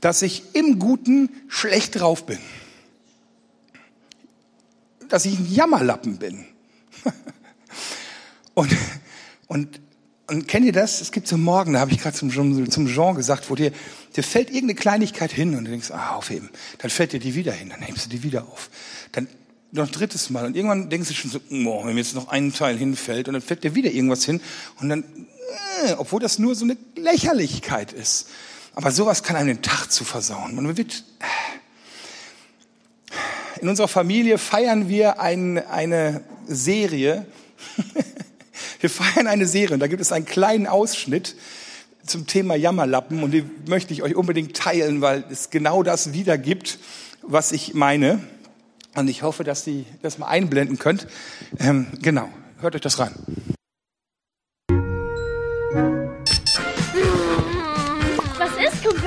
dass 0.00 0.22
ich 0.22 0.54
im 0.54 0.80
Guten 0.80 1.30
schlecht 1.48 2.00
drauf 2.00 2.26
bin. 2.26 2.38
Dass 5.08 5.24
ich 5.24 5.38
ein 5.38 5.52
Jammerlappen 5.52 6.18
bin. 6.18 6.46
und, 8.54 8.74
und 9.46 9.80
und 10.26 10.48
kennt 10.48 10.64
ihr 10.64 10.72
das? 10.72 11.00
Es 11.00 11.12
gibt 11.12 11.28
so 11.28 11.36
Morgen, 11.36 11.74
da 11.74 11.80
habe 11.80 11.92
ich 11.92 11.98
gerade 11.98 12.16
zum, 12.16 12.30
zum 12.70 12.86
Jean 12.86 13.14
gesagt, 13.14 13.50
wo 13.50 13.54
dir, 13.54 13.72
dir 14.16 14.22
fällt 14.22 14.48
irgendeine 14.48 14.74
Kleinigkeit 14.74 15.30
hin 15.30 15.54
und 15.54 15.64
du 15.64 15.70
denkst, 15.70 15.90
ah, 15.90 16.14
aufheben. 16.16 16.48
Dann 16.78 16.90
fällt 16.90 17.12
dir 17.12 17.20
die 17.20 17.34
wieder 17.34 17.52
hin, 17.52 17.68
dann 17.68 17.82
hebst 17.82 18.06
du 18.06 18.10
die 18.10 18.22
wieder 18.22 18.44
auf. 18.44 18.70
Dann 19.12 19.28
noch 19.72 19.86
ein 19.86 19.92
drittes 19.92 20.30
Mal 20.30 20.46
und 20.46 20.56
irgendwann 20.56 20.88
denkst 20.88 21.08
du 21.08 21.14
schon 21.14 21.30
so, 21.30 21.40
oh, 21.50 21.84
wenn 21.84 21.94
mir 21.94 22.00
jetzt 22.00 22.14
noch 22.14 22.28
ein 22.28 22.54
Teil 22.54 22.78
hinfällt 22.78 23.28
und 23.28 23.34
dann 23.34 23.42
fällt 23.42 23.64
dir 23.64 23.74
wieder 23.74 23.90
irgendwas 23.90 24.24
hin 24.24 24.40
und 24.80 24.88
dann, 24.88 25.04
äh, 25.84 25.92
obwohl 25.94 26.20
das 26.20 26.38
nur 26.38 26.54
so 26.54 26.64
eine 26.64 26.76
Lächerlichkeit 26.96 27.92
ist. 27.92 28.28
Aber 28.74 28.92
sowas 28.92 29.22
kann 29.24 29.36
einem 29.36 29.48
den 29.48 29.62
Tag 29.62 29.90
zu 29.90 30.04
versauen. 30.04 30.54
Man 30.54 30.76
wird, 30.76 31.04
äh. 31.20 31.24
in 33.60 33.68
unserer 33.68 33.88
Familie 33.88 34.38
feiern 34.38 34.88
wir 34.88 35.20
ein, 35.20 35.58
eine 35.58 36.24
Serie, 36.46 37.26
Wir 38.84 38.90
feiern 38.90 39.26
eine 39.28 39.46
Serie 39.46 39.72
und 39.72 39.80
da 39.80 39.86
gibt 39.86 40.02
es 40.02 40.12
einen 40.12 40.26
kleinen 40.26 40.66
Ausschnitt 40.66 41.36
zum 42.04 42.26
Thema 42.26 42.54
Jammerlappen 42.54 43.22
und 43.22 43.30
den 43.30 43.50
möchte 43.66 43.94
ich 43.94 44.02
euch 44.02 44.14
unbedingt 44.14 44.54
teilen, 44.54 45.00
weil 45.00 45.24
es 45.30 45.48
genau 45.48 45.82
das 45.82 46.12
wiedergibt, 46.12 46.78
was 47.22 47.52
ich 47.52 47.72
meine. 47.72 48.20
Und 48.94 49.08
ich 49.08 49.22
hoffe, 49.22 49.42
dass 49.42 49.66
ihr 49.66 49.86
das 50.02 50.18
mal 50.18 50.26
einblenden 50.26 50.78
könnt. 50.78 51.06
Ähm, 51.58 51.86
genau, 52.02 52.28
hört 52.60 52.74
euch 52.74 52.82
das 52.82 52.98
ran. 52.98 53.14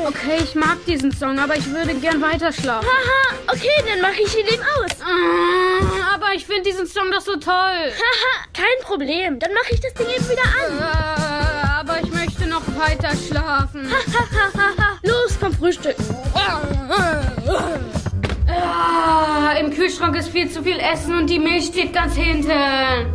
Okay, 0.08 0.38
ich 0.42 0.56
mag 0.56 0.78
diesen 0.86 1.12
Song, 1.12 1.38
aber 1.38 1.58
ich 1.58 1.70
würde 1.70 1.94
gern 1.96 2.22
weiter 2.22 2.54
schlafen. 2.54 2.88
Haha, 2.88 3.36
okay, 3.54 3.84
dann 3.86 4.00
mache 4.00 4.22
ich 4.24 4.40
ihn 4.40 4.48
eben 4.48 4.64
aus. 4.64 5.02
Ah, 5.02 6.16
aber 6.16 6.28
ich 6.34 6.46
finde 6.46 6.62
diesen 6.62 6.88
Song 6.88 7.12
doch 7.12 7.20
so 7.20 7.34
toll. 7.34 7.52
Haha, 7.52 8.46
kein 8.54 8.84
Problem. 8.84 9.38
Dann 9.38 9.52
mache 9.54 9.74
ich 9.74 9.82
das 9.82 9.94
Ding 9.96 10.08
eben 10.08 10.30
wieder 10.30 10.44
an. 10.44 10.80
Äh, 10.80 11.82
aber 11.82 12.00
ich 12.02 12.10
möchte 12.14 12.48
noch 12.48 12.62
weiter 12.78 13.12
schlafen. 13.18 13.92
Los, 15.04 15.38
komm 15.42 15.52
frühstücken. 15.54 16.02
Ah, 18.48 19.52
Im 19.60 19.74
Kühlschrank 19.76 20.16
ist 20.16 20.30
viel 20.30 20.50
zu 20.50 20.64
viel 20.64 20.80
Essen 20.80 21.18
und 21.18 21.30
die 21.30 21.40
Milch 21.40 21.66
steht 21.66 21.92
ganz 21.92 22.16
hinten. 22.16 22.50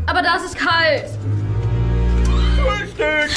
Aber 0.07 0.21
das 0.21 0.45
ist 0.45 0.59
kalt. 0.59 1.07
Frühstück! 2.61 3.31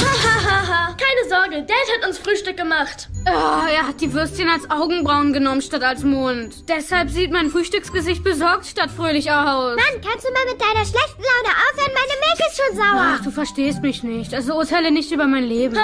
Keine 0.98 1.30
Sorge, 1.30 1.64
Dad 1.64 1.88
hat 1.98 2.06
uns 2.06 2.18
Frühstück 2.18 2.58
gemacht. 2.58 3.08
Oh, 3.28 3.68
er 3.68 3.88
hat 3.88 4.00
die 4.02 4.14
Würstchen 4.14 4.48
als 4.50 4.70
Augenbrauen 4.70 5.34
genommen 5.34 5.62
statt 5.62 5.82
als 5.82 6.04
Mund. 6.04 6.70
Deshalb 6.70 7.10
sieht 7.10 7.32
mein 7.32 7.50
Frühstücksgesicht 7.50 8.24
besorgt 8.24 8.68
statt 8.68 8.92
fröhlich 8.96 9.32
aus. 9.32 9.76
Mann, 9.76 10.02
kannst 10.02 10.28
du 10.28 10.32
mal 10.32 10.46
mit 10.46 10.62
deiner 10.62 10.86
schlechten 10.86 11.24
Laune 11.24 11.56
aufhören? 11.56 11.92
Meine 11.94 12.20
Milch 12.20 12.48
ist 12.48 12.58
schon 12.62 12.76
sauer. 12.76 13.16
Ach, 13.18 13.24
du 13.24 13.32
verstehst 13.32 13.82
mich 13.82 14.04
nicht. 14.04 14.34
Also 14.34 14.56
urteile 14.56 14.92
nicht 14.92 15.12
über 15.12 15.26
mein 15.26 15.44
Leben. 15.44 15.76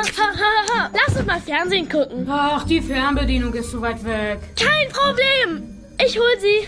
Lass 0.93 1.15
uns 1.17 1.25
mal 1.25 1.41
Fernsehen 1.41 1.89
gucken. 1.89 2.27
Ach, 2.29 2.63
die 2.65 2.79
Fernbedienung 2.79 3.53
ist 3.55 3.71
so 3.71 3.81
weit 3.81 4.03
weg. 4.05 4.39
Kein 4.60 4.89
Problem. 4.89 5.79
Ich 6.05 6.19
hol 6.19 6.39
sie. 6.39 6.67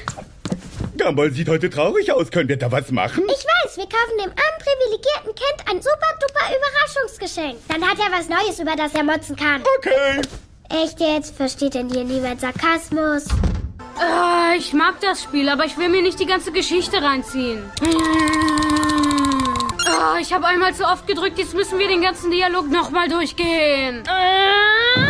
Gumball 0.97 1.31
sieht 1.31 1.49
heute 1.49 1.69
traurig 1.69 2.11
aus. 2.11 2.31
Könnt 2.31 2.49
ihr 2.49 2.57
da 2.57 2.71
was 2.71 2.89
machen? 2.91 3.23
Ich 3.27 3.45
weiß, 3.45 3.77
wir 3.77 3.85
kaufen 3.85 4.17
dem 4.17 4.31
armen 4.31 4.59
privilegierten 4.59 5.35
Kind 5.35 5.69
ein 5.69 5.81
super 5.81 6.17
duper 6.19 6.55
Überraschungsgeschenk. 6.57 7.57
Dann 7.67 7.87
hat 7.87 7.97
er 7.99 8.11
was 8.17 8.27
Neues, 8.27 8.59
über 8.59 8.75
das 8.75 8.93
er 8.95 9.03
motzen 9.03 9.35
kann. 9.35 9.61
Okay. 9.77 10.21
Echt 10.70 11.00
jetzt? 11.00 11.36
Versteht 11.36 11.75
denn 11.75 11.89
hier 11.89 12.03
niemand 12.03 12.41
Sarkasmus? 12.41 13.25
Ah, 14.00 14.53
ich 14.58 14.74
mag 14.74 15.00
das 15.01 15.22
Spiel, 15.24 15.50
aber 15.50 15.65
ich 15.65 15.77
will 15.77 15.89
mir 15.89 16.01
nicht 16.01 16.20
die 16.20 16.25
ganze 16.25 16.51
Geschichte 16.51 17.01
reinziehen. 17.01 17.63
Ah, 19.88 20.17
ich 20.20 20.34
habe 20.34 20.48
einmal 20.48 20.74
zu 20.74 20.84
oft 20.84 21.05
gedrückt, 21.05 21.38
jetzt 21.38 21.53
müssen 21.53 21.77
wir 21.77 21.88
den 21.88 22.01
ganzen 22.01 22.32
Dialog 22.32 22.70
nochmal 22.70 23.08
durchgehen. 23.08 24.03
Ah! 24.08 25.03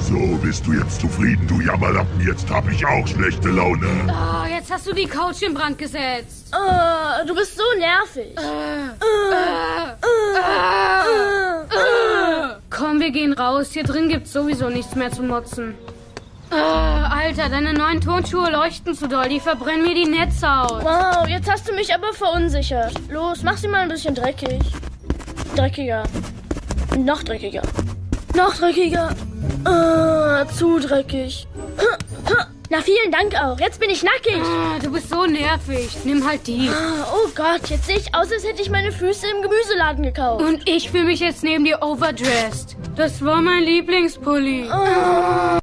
So, 0.00 0.38
bist 0.42 0.66
du 0.66 0.72
jetzt 0.72 1.00
zufrieden, 1.00 1.46
du 1.48 1.60
Jammerlappen? 1.60 2.26
Jetzt 2.26 2.48
hab 2.48 2.70
ich 2.70 2.86
auch 2.86 3.06
schlechte 3.06 3.48
Laune. 3.48 3.88
Ah, 4.08 4.46
jetzt 4.48 4.70
hast 4.72 4.86
du 4.86 4.92
die 4.92 5.06
Couch 5.06 5.42
in 5.42 5.52
Brand 5.54 5.76
gesetzt. 5.76 6.46
Oh, 6.52 7.26
du 7.26 7.34
bist 7.34 7.56
so 7.56 7.64
nervig. 7.78 8.34
Komm, 12.78 13.00
wir 13.00 13.10
gehen 13.10 13.32
raus. 13.32 13.72
Hier 13.72 13.82
drin 13.82 14.08
gibt's 14.08 14.32
sowieso 14.32 14.68
nichts 14.68 14.94
mehr 14.94 15.10
zu 15.10 15.22
motzen. 15.22 15.74
Ah, 16.50 17.08
Alter, 17.08 17.48
deine 17.48 17.74
neuen 17.74 18.00
Turnschuhe 18.00 18.50
leuchten 18.50 18.94
zu 18.94 19.08
doll. 19.08 19.28
Die 19.28 19.40
verbrennen 19.40 19.82
mir 19.82 19.94
die 19.94 20.08
Netze 20.08 20.48
aus. 20.48 20.84
Wow, 20.84 21.26
jetzt 21.26 21.50
hast 21.50 21.68
du 21.68 21.74
mich 21.74 21.92
aber 21.92 22.12
verunsichert. 22.12 22.92
Los, 23.10 23.42
mach 23.42 23.56
sie 23.56 23.66
mal 23.66 23.80
ein 23.80 23.88
bisschen 23.88 24.14
dreckig. 24.14 24.60
Dreckiger. 25.56 26.04
Noch 26.96 27.24
dreckiger. 27.24 27.62
Noch 28.36 28.54
dreckiger. 28.54 29.10
Ah, 29.64 30.46
zu 30.46 30.78
dreckig. 30.78 31.48
Na, 32.70 32.82
vielen 32.82 33.10
Dank 33.10 33.34
auch. 33.34 33.58
Jetzt 33.58 33.80
bin 33.80 33.88
ich 33.88 34.02
nackig. 34.02 34.42
Ah, 34.42 34.78
du 34.78 34.92
bist 34.92 35.08
so 35.08 35.24
nervig. 35.24 35.88
Nimm 36.04 36.26
halt 36.28 36.46
die. 36.46 36.68
Ah, 36.68 37.06
oh 37.14 37.30
Gott, 37.34 37.70
jetzt 37.70 37.86
sehe 37.86 37.96
ich 37.96 38.14
aus, 38.14 38.30
als 38.30 38.44
hätte 38.44 38.60
ich 38.60 38.68
meine 38.68 38.92
Füße 38.92 39.26
im 39.26 39.40
Gemüseladen 39.40 40.04
gekauft. 40.04 40.44
Und 40.44 40.68
ich 40.68 40.90
fühle 40.90 41.04
mich 41.04 41.20
jetzt 41.20 41.42
neben 41.42 41.64
dir 41.64 41.80
overdressed. 41.82 42.76
Das 42.94 43.24
war 43.24 43.40
mein 43.40 43.62
Lieblingspulli. 43.62 44.68
Ah. 44.68 45.58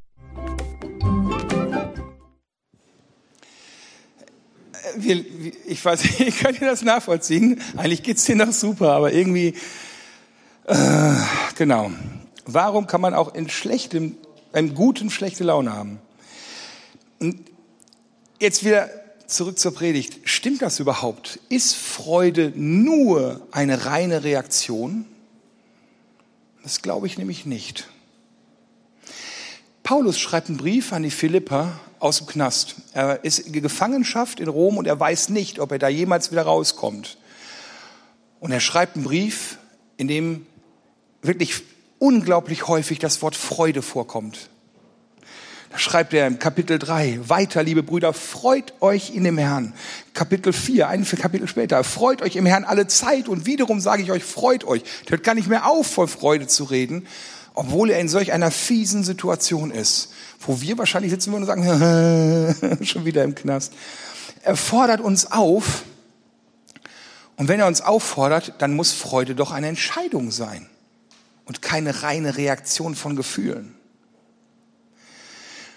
Wir, 4.97 5.23
ich 5.67 5.85
weiß 5.85 6.03
nicht, 6.19 6.39
könnt 6.39 6.59
ihr 6.59 6.67
das 6.67 6.81
nachvollziehen? 6.81 7.61
Eigentlich 7.77 8.01
geht's 8.01 8.25
dir 8.25 8.35
noch 8.35 8.51
super, 8.51 8.93
aber 8.93 9.13
irgendwie, 9.13 9.53
äh, 10.65 11.13
genau. 11.55 11.91
Warum 12.47 12.87
kann 12.87 13.01
man 13.01 13.13
auch 13.13 13.35
in 13.35 13.47
schlechtem, 13.47 14.17
einem 14.53 14.73
guten 14.73 15.11
schlechte 15.11 15.43
Laune 15.43 15.71
haben? 15.71 15.99
Und 17.25 17.39
jetzt 18.39 18.63
wieder 18.63 18.87
zurück 19.25 19.57
zur 19.57 19.73
Predigt. 19.73 20.19
Stimmt 20.25 20.61
das 20.61 20.79
überhaupt? 20.79 21.39
Ist 21.49 21.75
Freude 21.75 22.53
nur 22.55 23.41
eine 23.51 23.85
reine 23.85 24.23
Reaktion? 24.23 25.05
Das 26.61 26.83
glaube 26.83 27.07
ich 27.07 27.17
nämlich 27.17 27.47
nicht. 27.47 27.87
Paulus 29.81 30.19
schreibt 30.19 30.49
einen 30.49 30.57
Brief 30.57 30.93
an 30.93 31.01
die 31.01 31.09
Philipper 31.09 31.79
aus 31.97 32.19
dem 32.19 32.27
Knast. 32.27 32.75
Er 32.93 33.23
ist 33.23 33.39
in 33.39 33.53
Gefangenschaft 33.53 34.39
in 34.39 34.47
Rom 34.47 34.77
und 34.77 34.85
er 34.85 34.99
weiß 34.99 35.29
nicht, 35.29 35.59
ob 35.59 35.71
er 35.71 35.79
da 35.79 35.87
jemals 35.87 36.31
wieder 36.31 36.43
rauskommt. 36.43 37.17
Und 38.39 38.51
er 38.51 38.59
schreibt 38.59 38.95
einen 38.95 39.05
Brief, 39.05 39.57
in 39.97 40.07
dem 40.07 40.45
wirklich 41.23 41.63
unglaublich 41.97 42.67
häufig 42.67 42.99
das 42.99 43.23
Wort 43.23 43.35
Freude 43.35 43.81
vorkommt. 43.81 44.49
Schreibt 45.77 46.13
er 46.13 46.27
im 46.27 46.39
Kapitel 46.39 46.79
3, 46.79 47.19
weiter, 47.27 47.61
liebe 47.61 47.83
Brüder, 47.83 48.13
freut 48.13 48.73
euch 48.81 49.13
in 49.13 49.25
dem 49.25 49.37
Herrn. 49.37 49.73
Kapitel 50.13 50.53
4, 50.53 50.87
ein 50.87 51.05
Kapitel 51.05 51.47
später, 51.47 51.83
freut 51.83 52.21
euch 52.21 52.37
im 52.37 52.45
Herrn 52.45 52.63
alle 52.63 52.87
Zeit 52.87 53.27
und 53.27 53.45
wiederum 53.45 53.81
sage 53.81 54.01
ich 54.01 54.11
euch, 54.11 54.23
freut 54.23 54.63
euch. 54.63 54.83
Hört 55.07 55.23
gar 55.23 55.35
nicht 55.35 55.49
mehr 55.49 55.67
auf, 55.67 55.87
voll 55.87 56.07
Freude 56.07 56.47
zu 56.47 56.63
reden, 56.63 57.07
obwohl 57.53 57.89
er 57.89 57.99
in 57.99 58.07
solch 58.07 58.31
einer 58.31 58.51
fiesen 58.51 59.03
Situation 59.03 59.69
ist, 59.69 60.13
wo 60.39 60.61
wir 60.61 60.77
wahrscheinlich 60.77 61.11
sitzen 61.11 61.33
würden 61.33 61.43
und 61.43 61.47
sagen, 61.47 62.77
schon 62.85 63.03
wieder 63.05 63.23
im 63.23 63.35
Knast. 63.35 63.73
Er 64.43 64.55
fordert 64.55 65.01
uns 65.01 65.31
auf, 65.31 65.83
und 67.37 67.49
wenn 67.49 67.59
er 67.59 67.67
uns 67.67 67.81
auffordert, 67.81 68.53
dann 68.59 68.75
muss 68.75 68.93
Freude 68.93 69.35
doch 69.35 69.51
eine 69.51 69.67
Entscheidung 69.67 70.31
sein 70.31 70.67
und 71.43 71.61
keine 71.61 72.01
reine 72.01 72.37
Reaktion 72.37 72.95
von 72.95 73.17
Gefühlen. 73.17 73.75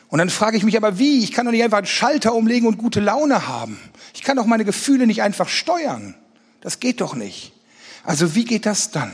Und 0.08 0.18
dann 0.18 0.30
frage 0.30 0.56
ich 0.56 0.64
mich 0.64 0.76
aber, 0.76 0.98
wie? 0.98 1.22
Ich 1.22 1.32
kann 1.32 1.44
doch 1.44 1.52
nicht 1.52 1.62
einfach 1.62 1.78
einen 1.78 1.86
Schalter 1.86 2.34
umlegen 2.34 2.66
und 2.66 2.78
gute 2.78 3.00
Laune 3.00 3.46
haben. 3.46 3.78
Ich 4.14 4.22
kann 4.22 4.36
doch 4.36 4.46
meine 4.46 4.64
Gefühle 4.64 5.06
nicht 5.06 5.22
einfach 5.22 5.48
steuern. 5.48 6.14
Das 6.60 6.80
geht 6.80 7.00
doch 7.00 7.14
nicht. 7.14 7.52
Also 8.04 8.34
wie 8.34 8.44
geht 8.44 8.64
das 8.64 8.90
dann? 8.90 9.12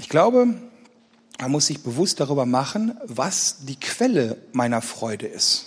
Ich 0.00 0.08
glaube, 0.08 0.54
man 1.40 1.50
muss 1.50 1.66
sich 1.66 1.82
bewusst 1.82 2.20
darüber 2.20 2.46
machen, 2.46 2.96
was 3.04 3.64
die 3.66 3.78
Quelle 3.78 4.38
meiner 4.52 4.80
Freude 4.80 5.26
ist. 5.26 5.66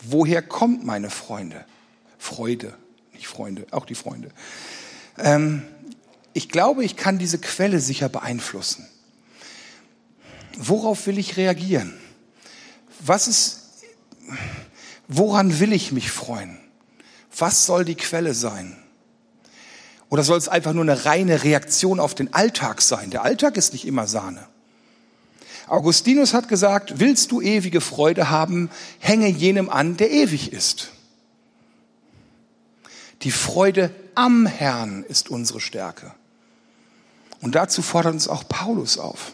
Woher 0.00 0.42
kommt 0.42 0.84
meine 0.84 1.10
Freunde? 1.10 1.64
Freude, 2.18 2.74
nicht 3.12 3.26
Freunde, 3.26 3.66
auch 3.70 3.84
die 3.84 3.94
Freunde. 3.94 4.30
Ähm, 5.18 5.62
ich 6.32 6.48
glaube, 6.48 6.84
ich 6.84 6.96
kann 6.96 7.18
diese 7.18 7.38
Quelle 7.38 7.80
sicher 7.80 8.08
beeinflussen. 8.08 8.86
Worauf 10.56 11.06
will 11.06 11.18
ich 11.18 11.36
reagieren? 11.36 11.94
Was 13.00 13.28
ist, 13.28 13.70
woran 15.08 15.60
will 15.60 15.72
ich 15.72 15.92
mich 15.92 16.10
freuen? 16.10 16.58
Was 17.36 17.66
soll 17.66 17.84
die 17.84 17.96
Quelle 17.96 18.34
sein? 18.34 18.76
Oder 20.08 20.22
soll 20.22 20.38
es 20.38 20.48
einfach 20.48 20.72
nur 20.72 20.84
eine 20.84 21.04
reine 21.04 21.42
Reaktion 21.42 21.98
auf 21.98 22.14
den 22.14 22.32
Alltag 22.32 22.82
sein? 22.82 23.10
Der 23.10 23.22
Alltag 23.22 23.56
ist 23.56 23.72
nicht 23.72 23.86
immer 23.86 24.06
Sahne. 24.06 24.46
Augustinus 25.66 26.34
hat 26.34 26.48
gesagt, 26.48 27.00
willst 27.00 27.32
du 27.32 27.40
ewige 27.40 27.80
Freude 27.80 28.30
haben, 28.30 28.70
hänge 28.98 29.28
jenem 29.28 29.70
an, 29.70 29.96
der 29.96 30.10
ewig 30.10 30.52
ist. 30.52 30.90
Die 33.22 33.30
Freude 33.30 33.90
am 34.14 34.46
Herrn 34.46 35.04
ist 35.08 35.30
unsere 35.30 35.60
Stärke. 35.60 36.12
Und 37.40 37.54
dazu 37.54 37.82
fordert 37.82 38.14
uns 38.14 38.28
auch 38.28 38.46
Paulus 38.46 38.98
auf. 38.98 39.32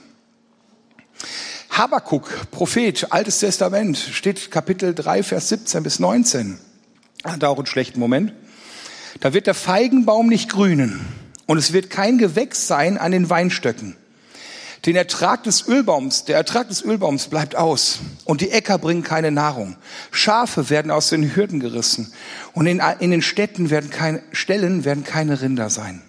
Habakuk, 1.71 2.51
Prophet, 2.51 3.13
Altes 3.13 3.39
Testament, 3.39 3.97
steht 3.97 4.51
Kapitel 4.51 4.95
3, 4.95 5.23
Vers 5.23 5.49
17 5.49 5.83
bis 5.83 5.99
19. 5.99 6.59
Hat 7.25 7.45
auch 7.45 7.57
einen 7.57 7.67
schlechten 7.67 8.01
Moment. 8.01 8.33
Da 9.21 9.33
wird 9.33 9.47
der 9.47 9.55
Feigenbaum 9.55 10.29
nicht 10.29 10.51
grünen 10.51 11.01
und 11.47 11.59
es 11.59 11.73
wird 11.73 11.91
kein 11.91 12.19
Gewächs 12.19 12.67
sein 12.67 12.99
an 12.99 13.13
den 13.13 13.29
Weinstöcken. 13.31 13.97
Den 14.87 14.97
Ertrag 14.97 15.43
des 15.45 15.67
Ölbaums, 15.69 16.25
der 16.25 16.37
Ertrag 16.37 16.69
des 16.69 16.83
Ölbaums 16.83 17.29
bleibt 17.29 17.55
aus 17.55 17.99
und 18.25 18.41
die 18.41 18.51
Äcker 18.51 18.79
bringen 18.79 19.03
keine 19.03 19.31
Nahrung. 19.31 19.77
Schafe 20.11 20.71
werden 20.71 20.91
aus 20.91 21.11
den 21.11 21.37
Hürden 21.37 21.61
gerissen 21.61 22.13
und 22.55 22.67
in, 22.67 22.81
in 23.01 23.11
den 23.11 23.21
Städten 23.21 23.69
werden 23.69 23.91
keine, 23.91 24.23
Stellen 24.33 24.87
werden 24.87 25.05
keine 25.05 25.43
Rinder 25.43 25.69
sein. 25.69 26.03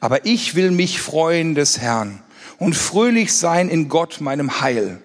Aber 0.00 0.26
ich 0.26 0.54
will 0.54 0.70
mich 0.70 1.00
freuen 1.00 1.56
des 1.56 1.80
Herrn 1.80 2.22
und 2.58 2.74
fröhlich 2.74 3.32
sein 3.32 3.68
in 3.68 3.88
Gott, 3.88 4.20
meinem 4.20 4.60
Heil. 4.60 5.00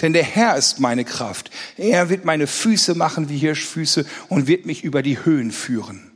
Denn 0.00 0.12
der 0.12 0.22
Herr 0.22 0.56
ist 0.56 0.80
meine 0.80 1.04
Kraft. 1.04 1.50
Er 1.76 2.08
wird 2.08 2.24
meine 2.24 2.46
Füße 2.46 2.94
machen 2.94 3.28
wie 3.28 3.38
Hirschfüße 3.38 4.06
und 4.28 4.46
wird 4.46 4.66
mich 4.66 4.84
über 4.84 5.02
die 5.02 5.24
Höhen 5.24 5.50
führen. 5.50 6.12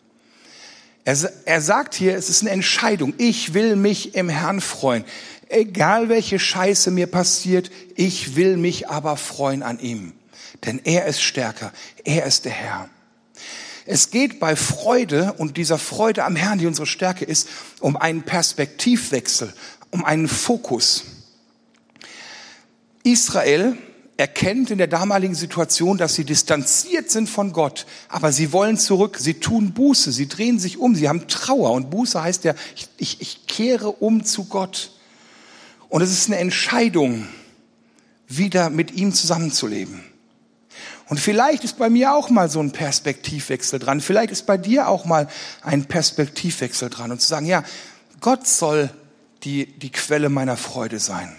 Er, 1.05 1.17
er 1.45 1.61
sagt 1.61 1.95
hier, 1.95 2.17
es 2.17 2.29
ist 2.29 2.43
eine 2.43 2.51
Entscheidung. 2.51 3.15
Ich 3.19 3.55
will 3.55 3.77
mich 3.77 4.15
im 4.15 4.29
Herrn 4.29 4.61
freuen. 4.61 5.05
Egal 5.49 6.09
welche 6.09 6.39
Scheiße 6.39 6.91
mir 6.91 7.07
passiert, 7.07 7.71
ich 7.95 8.35
will 8.35 8.57
mich 8.57 8.89
aber 8.89 9.17
freuen 9.17 9.63
an 9.63 9.79
ihm. 9.79 10.13
Denn 10.65 10.81
er 10.85 11.07
ist 11.07 11.23
stärker. 11.23 11.73
Er 12.05 12.27
ist 12.27 12.45
der 12.45 12.53
Herr. 12.53 12.89
Es 13.89 14.11
geht 14.11 14.41
bei 14.41 14.57
Freude 14.57 15.35
und 15.35 15.57
dieser 15.57 15.79
Freude 15.79 16.25
am 16.25 16.35
Herrn, 16.35 16.59
die 16.59 16.67
unsere 16.67 16.89
Stärke 16.89 17.25
ist, 17.25 17.49
um 17.79 17.97
einen 17.97 18.23
Perspektivwechsel, 18.23 19.53
um 19.97 20.05
einen 20.05 20.29
Fokus. 20.29 21.05
Israel 23.03 23.79
erkennt 24.19 24.71
in 24.71 24.79
der 24.79 24.89
damaligen 24.89 25.35
Situation, 25.35 25.97
dass 25.97 26.15
sie 26.15 26.25
distanziert 26.25 27.11
sind 27.11 27.29
von 27.29 27.53
Gott, 27.53 27.87
aber 28.09 28.31
sie 28.31 28.53
wollen 28.53 28.77
zurück, 28.77 29.17
sie 29.19 29.35
tun 29.35 29.73
Buße, 29.73 30.13
sie 30.13 30.29
drehen 30.29 30.59
sich 30.59 30.79
um, 30.79 30.95
sie 30.95 31.09
haben 31.09 31.29
Trauer 31.29 31.73
und 31.73 31.91
Buße 31.91 32.23
heißt 32.23 32.45
ja, 32.45 32.55
ich, 32.75 32.89
ich, 32.99 33.21
ich 33.23 33.47
kehre 33.47 33.91
um 33.91 34.25
zu 34.25 34.45
Gott. 34.45 34.93
Und 35.89 36.03
es 36.03 36.11
ist 36.11 36.29
eine 36.29 36.39
Entscheidung, 36.39 37.27
wieder 38.29 38.69
mit 38.69 38.91
ihm 38.93 39.15
zusammenzuleben. 39.15 40.03
Und 41.09 41.21
vielleicht 41.21 41.65
ist 41.65 41.79
bei 41.79 41.89
mir 41.89 42.13
auch 42.13 42.29
mal 42.29 42.51
so 42.51 42.61
ein 42.61 42.73
Perspektivwechsel 42.73 43.79
dran. 43.79 44.01
Vielleicht 44.03 44.33
ist 44.33 44.45
bei 44.45 44.59
dir 44.59 44.89
auch 44.89 45.05
mal 45.07 45.29
ein 45.63 45.85
Perspektivwechsel 45.87 46.91
dran 46.91 47.13
und 47.13 47.21
zu 47.21 47.29
sagen, 47.29 47.47
ja, 47.47 47.63
Gott 48.21 48.47
soll 48.47 48.91
die, 49.45 49.67
die 49.67 49.91
Quelle 49.91 50.29
meiner 50.29 50.57
Freude 50.57 50.99
sein. 50.99 51.35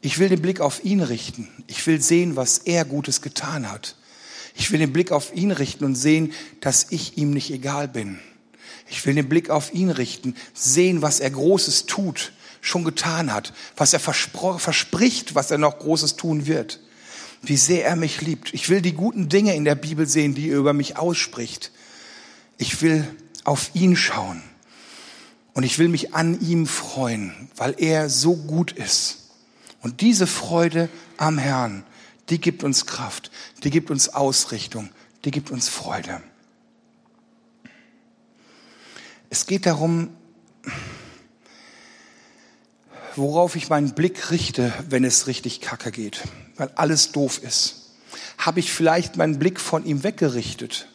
Ich 0.00 0.18
will 0.18 0.28
den 0.28 0.42
Blick 0.42 0.60
auf 0.60 0.84
ihn 0.84 1.00
richten. 1.00 1.48
Ich 1.66 1.86
will 1.86 2.00
sehen, 2.00 2.36
was 2.36 2.58
er 2.58 2.84
Gutes 2.84 3.20
getan 3.20 3.70
hat. 3.70 3.96
Ich 4.54 4.70
will 4.70 4.78
den 4.78 4.92
Blick 4.92 5.12
auf 5.12 5.34
ihn 5.34 5.50
richten 5.50 5.84
und 5.84 5.94
sehen, 5.94 6.32
dass 6.60 6.88
ich 6.90 7.16
ihm 7.18 7.30
nicht 7.30 7.50
egal 7.50 7.88
bin. 7.88 8.18
Ich 8.90 9.04
will 9.06 9.14
den 9.14 9.28
Blick 9.28 9.50
auf 9.50 9.74
ihn 9.74 9.90
richten, 9.90 10.34
sehen, 10.54 11.02
was 11.02 11.20
er 11.20 11.30
Großes 11.30 11.86
tut, 11.86 12.32
schon 12.60 12.84
getan 12.84 13.32
hat, 13.32 13.52
was 13.76 13.92
er 13.92 14.00
verspricht, 14.00 15.34
was 15.34 15.50
er 15.50 15.58
noch 15.58 15.78
Großes 15.78 16.16
tun 16.16 16.46
wird, 16.46 16.80
wie 17.42 17.56
sehr 17.56 17.84
er 17.84 17.96
mich 17.96 18.20
liebt. 18.20 18.52
Ich 18.54 18.68
will 18.68 18.80
die 18.80 18.94
guten 18.94 19.28
Dinge 19.28 19.54
in 19.54 19.64
der 19.64 19.74
Bibel 19.74 20.06
sehen, 20.06 20.34
die 20.34 20.50
er 20.50 20.58
über 20.58 20.72
mich 20.72 20.96
ausspricht. 20.96 21.70
Ich 22.56 22.82
will 22.82 23.06
auf 23.44 23.70
ihn 23.74 23.94
schauen. 23.94 24.42
Und 25.58 25.64
ich 25.64 25.80
will 25.80 25.88
mich 25.88 26.14
an 26.14 26.40
ihm 26.40 26.68
freuen, 26.68 27.50
weil 27.56 27.74
er 27.78 28.10
so 28.10 28.36
gut 28.36 28.70
ist. 28.70 29.30
Und 29.80 30.02
diese 30.02 30.28
Freude 30.28 30.88
am 31.16 31.36
Herrn, 31.36 31.82
die 32.28 32.40
gibt 32.40 32.62
uns 32.62 32.86
Kraft, 32.86 33.32
die 33.64 33.70
gibt 33.70 33.90
uns 33.90 34.08
Ausrichtung, 34.08 34.88
die 35.24 35.32
gibt 35.32 35.50
uns 35.50 35.68
Freude. 35.68 36.22
Es 39.30 39.46
geht 39.46 39.66
darum, 39.66 40.10
worauf 43.16 43.56
ich 43.56 43.68
meinen 43.68 43.96
Blick 43.96 44.30
richte, 44.30 44.72
wenn 44.88 45.02
es 45.02 45.26
richtig 45.26 45.60
kacke 45.60 45.90
geht, 45.90 46.22
weil 46.56 46.70
alles 46.76 47.10
doof 47.10 47.42
ist. 47.42 47.96
Habe 48.38 48.60
ich 48.60 48.70
vielleicht 48.70 49.16
meinen 49.16 49.40
Blick 49.40 49.58
von 49.58 49.84
ihm 49.84 50.04
weggerichtet 50.04 50.86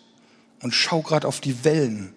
und 0.61 0.73
schau 0.73 1.01
gerade 1.01 1.27
auf 1.27 1.41
die 1.41 1.65
Wellen, 1.65 2.13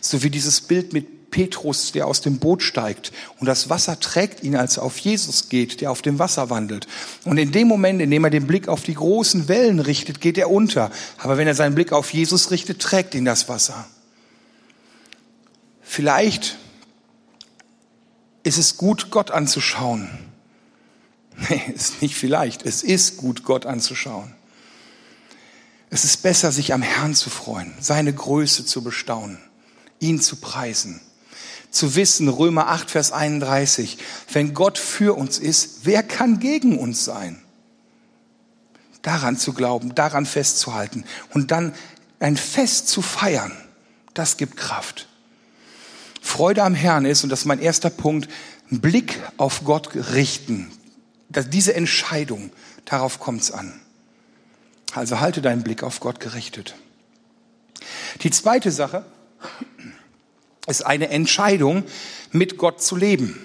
so 0.00 0.22
wie 0.22 0.30
dieses 0.30 0.60
Bild 0.60 0.92
mit 0.92 1.17
Petrus, 1.30 1.92
der 1.92 2.06
aus 2.06 2.20
dem 2.20 2.38
Boot 2.38 2.62
steigt 2.62 3.12
und 3.38 3.46
das 3.46 3.68
Wasser 3.68 4.00
trägt 4.00 4.42
ihn, 4.42 4.56
als 4.56 4.78
er 4.78 4.82
auf 4.82 4.98
Jesus 4.98 5.48
geht, 5.48 5.80
der 5.80 5.90
auf 5.90 6.02
dem 6.02 6.18
Wasser 6.18 6.48
wandelt. 6.50 6.86
Und 7.24 7.38
in 7.38 7.52
dem 7.52 7.68
Moment, 7.68 8.00
in 8.00 8.10
dem 8.10 8.24
er 8.24 8.30
den 8.30 8.46
Blick 8.46 8.68
auf 8.68 8.82
die 8.82 8.94
großen 8.94 9.48
Wellen 9.48 9.80
richtet, 9.80 10.20
geht 10.20 10.38
er 10.38 10.50
unter. 10.50 10.90
Aber 11.18 11.36
wenn 11.36 11.46
er 11.46 11.54
seinen 11.54 11.74
Blick 11.74 11.92
auf 11.92 12.12
Jesus 12.12 12.50
richtet, 12.50 12.80
trägt 12.80 13.14
ihn 13.14 13.24
das 13.24 13.48
Wasser. 13.48 13.86
Vielleicht 15.82 16.56
ist 18.42 18.58
es 18.58 18.76
gut, 18.76 19.10
Gott 19.10 19.30
anzuschauen. 19.30 20.08
Nee, 21.48 21.62
ist 21.72 22.02
nicht 22.02 22.16
vielleicht. 22.16 22.66
Es 22.66 22.82
ist 22.82 23.16
gut, 23.18 23.44
Gott 23.44 23.64
anzuschauen. 23.64 24.34
Es 25.88 26.02
ist 26.02 26.16
besser, 26.16 26.50
sich 26.50 26.74
am 26.74 26.82
Herrn 26.82 27.14
zu 27.14 27.30
freuen, 27.30 27.72
seine 27.78 28.12
Größe 28.12 28.66
zu 28.66 28.82
bestaunen, 28.82 29.38
ihn 30.00 30.20
zu 30.20 30.34
preisen 30.34 31.00
zu 31.70 31.94
wissen, 31.94 32.28
Römer 32.28 32.68
8, 32.68 32.90
Vers 32.90 33.12
31, 33.12 33.98
wenn 34.32 34.54
Gott 34.54 34.78
für 34.78 35.16
uns 35.16 35.38
ist, 35.38 35.80
wer 35.84 36.02
kann 36.02 36.40
gegen 36.40 36.78
uns 36.78 37.04
sein? 37.04 37.42
daran 39.02 39.36
zu 39.36 39.52
glauben, 39.52 39.94
daran 39.94 40.26
festzuhalten 40.26 41.04
und 41.32 41.50
dann 41.50 41.74
ein 42.20 42.36
Fest 42.36 42.88
zu 42.88 43.02
feiern, 43.02 43.52
das 44.14 44.36
gibt 44.36 44.56
Kraft. 44.56 45.08
Freude 46.20 46.62
am 46.62 46.74
Herrn 46.74 47.04
ist, 47.04 47.24
und 47.24 47.30
das 47.30 47.40
ist 47.40 47.46
mein 47.46 47.60
erster 47.60 47.90
Punkt, 47.90 48.28
Blick 48.70 49.18
auf 49.38 49.64
Gott 49.64 49.94
richten. 49.94 50.70
Diese 51.30 51.74
Entscheidung, 51.74 52.50
darauf 52.84 53.18
kommt 53.18 53.42
es 53.42 53.50
an. 53.50 53.80
Also 54.92 55.20
halte 55.20 55.40
deinen 55.40 55.62
Blick 55.62 55.82
auf 55.82 56.00
Gott 56.00 56.20
gerichtet. 56.20 56.74
Die 58.22 58.30
zweite 58.30 58.70
Sache 58.70 59.04
ist 60.68 60.82
eine 60.82 61.08
Entscheidung, 61.08 61.84
mit 62.32 62.58
Gott 62.58 62.82
zu 62.82 62.96
leben. 62.96 63.44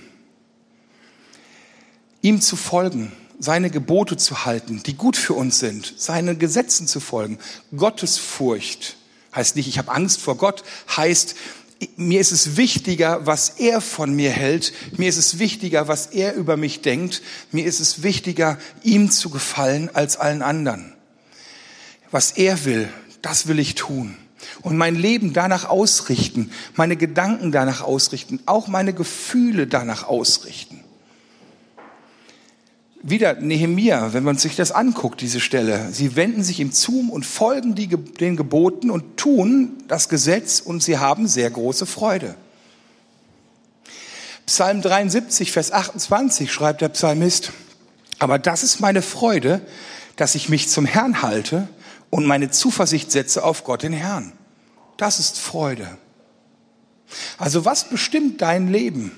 Ihm 2.22 2.42
zu 2.42 2.56
folgen, 2.56 3.12
seine 3.40 3.70
Gebote 3.70 4.18
zu 4.18 4.46
halten, 4.46 4.82
die 4.84 4.96
gut 4.96 5.18
für 5.18 5.34
uns 5.34 5.60
sind, 5.60 5.94
seinen 5.98 6.40
Gesetzen 6.40 6.88
zu 6.88 7.00
folgen. 7.00 7.40
Gottesfurcht 7.76 8.98
heißt 9.36 9.56
nicht, 9.56 9.68
ich 9.68 9.78
habe 9.78 9.92
Angst 9.92 10.22
vor 10.22 10.38
Gott, 10.38 10.64
heißt, 10.96 11.36
mir 11.98 12.22
ist 12.22 12.32
es 12.32 12.56
wichtiger, 12.56 13.26
was 13.26 13.50
er 13.50 13.82
von 13.82 14.14
mir 14.14 14.32
hält. 14.32 14.74
Mir 14.98 15.10
ist 15.10 15.18
es 15.18 15.40
wichtiger, 15.40 15.90
was 15.90 16.08
er 16.08 16.34
über 16.34 16.56
mich 16.56 16.82
denkt. 16.82 17.22
Mir 17.52 17.66
ist 17.66 17.82
es 17.82 18.04
wichtiger, 18.04 18.58
ihm 18.84 19.12
zu 19.12 19.30
gefallen 19.30 19.90
als 19.94 20.16
allen 20.16 20.42
anderen. 20.42 20.94
Was 22.12 22.32
er 22.32 22.64
will, 22.64 22.90
das 23.22 23.48
will 23.48 23.60
ich 23.60 23.76
tun. 23.76 24.18
Und 24.62 24.78
mein 24.78 24.96
Leben 24.96 25.34
danach 25.34 25.70
ausrichten, 25.70 26.52
meine 26.76 26.96
Gedanken 26.96 27.52
danach 27.52 27.82
ausrichten, 27.82 28.40
auch 28.46 28.68
meine 28.68 28.94
Gefühle 28.94 29.68
danach 29.68 30.08
ausrichten 30.08 30.84
wieder 33.04 33.34
Nehemia, 33.36 34.14
wenn 34.14 34.24
man 34.24 34.38
sich 34.38 34.56
das 34.56 34.72
anguckt, 34.72 35.20
diese 35.20 35.42
Stelle. 35.42 35.90
Sie 35.92 36.16
wenden 36.16 36.42
sich 36.42 36.62
ihm 36.62 36.72
zu 36.72 37.10
und 37.12 37.26
folgen 37.26 37.76
die, 37.76 37.88
den 37.88 38.38
Geboten 38.38 38.90
und 38.90 39.18
tun 39.18 39.74
das 39.90 40.08
Gesetz 40.08 40.62
und 40.62 40.82
sie 40.82 40.98
haben 40.98 41.28
sehr 41.28 41.52
große 41.52 41.86
Freude. 41.86 42.36
Psalm 44.46 44.82
73, 44.82 45.52
Vers 45.52 45.74
28 45.74 46.52
schreibt 46.52 46.82
der 46.82 46.90
Psalmist, 46.90 47.52
aber 48.20 48.40
das 48.40 48.64
ist 48.64 48.80
meine 48.80 49.02
Freude, 49.02 49.62
dass 50.16 50.36
ich 50.36 50.48
mich 50.48 50.70
zum 50.70 50.86
Herrn 50.86 51.22
halte 51.22 51.68
und 52.14 52.28
meine 52.28 52.52
Zuversicht 52.52 53.12
setze 53.12 53.44
auf 53.44 53.64
Gott 53.64 53.82
den 53.82 53.92
Herrn. 53.92 54.34
Das 54.98 55.18
ist 55.18 55.40
Freude. 55.40 55.98
Also 57.40 57.66
was 57.66 57.90
bestimmt 57.90 58.44
dein 58.44 58.72
Leben? 58.72 59.18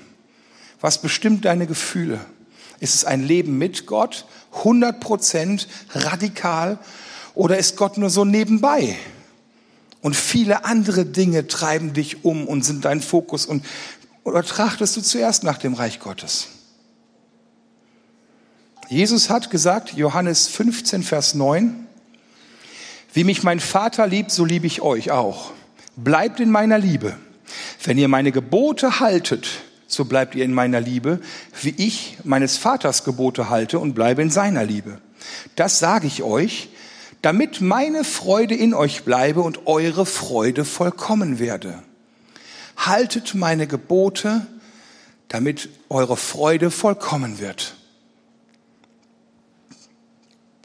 Was 0.80 1.02
bestimmt 1.02 1.44
deine 1.44 1.66
Gefühle? 1.66 2.24
Ist 2.80 2.94
es 2.94 3.04
ein 3.04 3.22
Leben 3.22 3.58
mit 3.58 3.84
Gott, 3.84 4.24
100 4.54 4.98
Prozent 4.98 5.68
radikal, 5.90 6.78
oder 7.34 7.58
ist 7.58 7.76
Gott 7.76 7.98
nur 7.98 8.08
so 8.08 8.24
nebenbei? 8.24 8.96
Und 10.00 10.16
viele 10.16 10.64
andere 10.64 11.04
Dinge 11.04 11.48
treiben 11.48 11.92
dich 11.92 12.24
um 12.24 12.48
und 12.48 12.64
sind 12.64 12.86
dein 12.86 13.02
Fokus. 13.02 13.44
Und, 13.44 13.62
oder 14.24 14.42
trachtest 14.42 14.96
du 14.96 15.02
zuerst 15.02 15.44
nach 15.44 15.58
dem 15.58 15.74
Reich 15.74 16.00
Gottes? 16.00 16.48
Jesus 18.88 19.28
hat 19.28 19.50
gesagt, 19.50 19.92
Johannes 19.92 20.48
15, 20.48 21.02
Vers 21.02 21.34
9, 21.34 21.85
wie 23.16 23.24
mich 23.24 23.42
mein 23.42 23.60
Vater 23.60 24.06
liebt, 24.06 24.30
so 24.30 24.44
liebe 24.44 24.66
ich 24.66 24.82
euch 24.82 25.10
auch. 25.10 25.52
Bleibt 25.96 26.38
in 26.38 26.50
meiner 26.50 26.78
Liebe. 26.78 27.16
Wenn 27.82 27.96
ihr 27.96 28.08
meine 28.08 28.30
Gebote 28.30 29.00
haltet, 29.00 29.48
so 29.86 30.04
bleibt 30.04 30.34
ihr 30.34 30.44
in 30.44 30.52
meiner 30.52 30.82
Liebe, 30.82 31.20
wie 31.62 31.74
ich 31.78 32.18
meines 32.24 32.58
Vaters 32.58 33.04
Gebote 33.04 33.48
halte 33.48 33.78
und 33.78 33.94
bleibe 33.94 34.20
in 34.20 34.28
seiner 34.28 34.64
Liebe. 34.64 35.00
Das 35.54 35.78
sage 35.78 36.06
ich 36.06 36.24
euch, 36.24 36.68
damit 37.22 37.62
meine 37.62 38.04
Freude 38.04 38.54
in 38.54 38.74
euch 38.74 39.04
bleibe 39.04 39.40
und 39.40 39.66
eure 39.66 40.04
Freude 40.04 40.66
vollkommen 40.66 41.38
werde. 41.38 41.82
Haltet 42.76 43.34
meine 43.34 43.66
Gebote, 43.66 44.46
damit 45.28 45.70
eure 45.88 46.18
Freude 46.18 46.70
vollkommen 46.70 47.38
wird. 47.38 47.76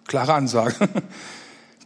Klare 0.05 0.33
Ansage. 0.33 0.75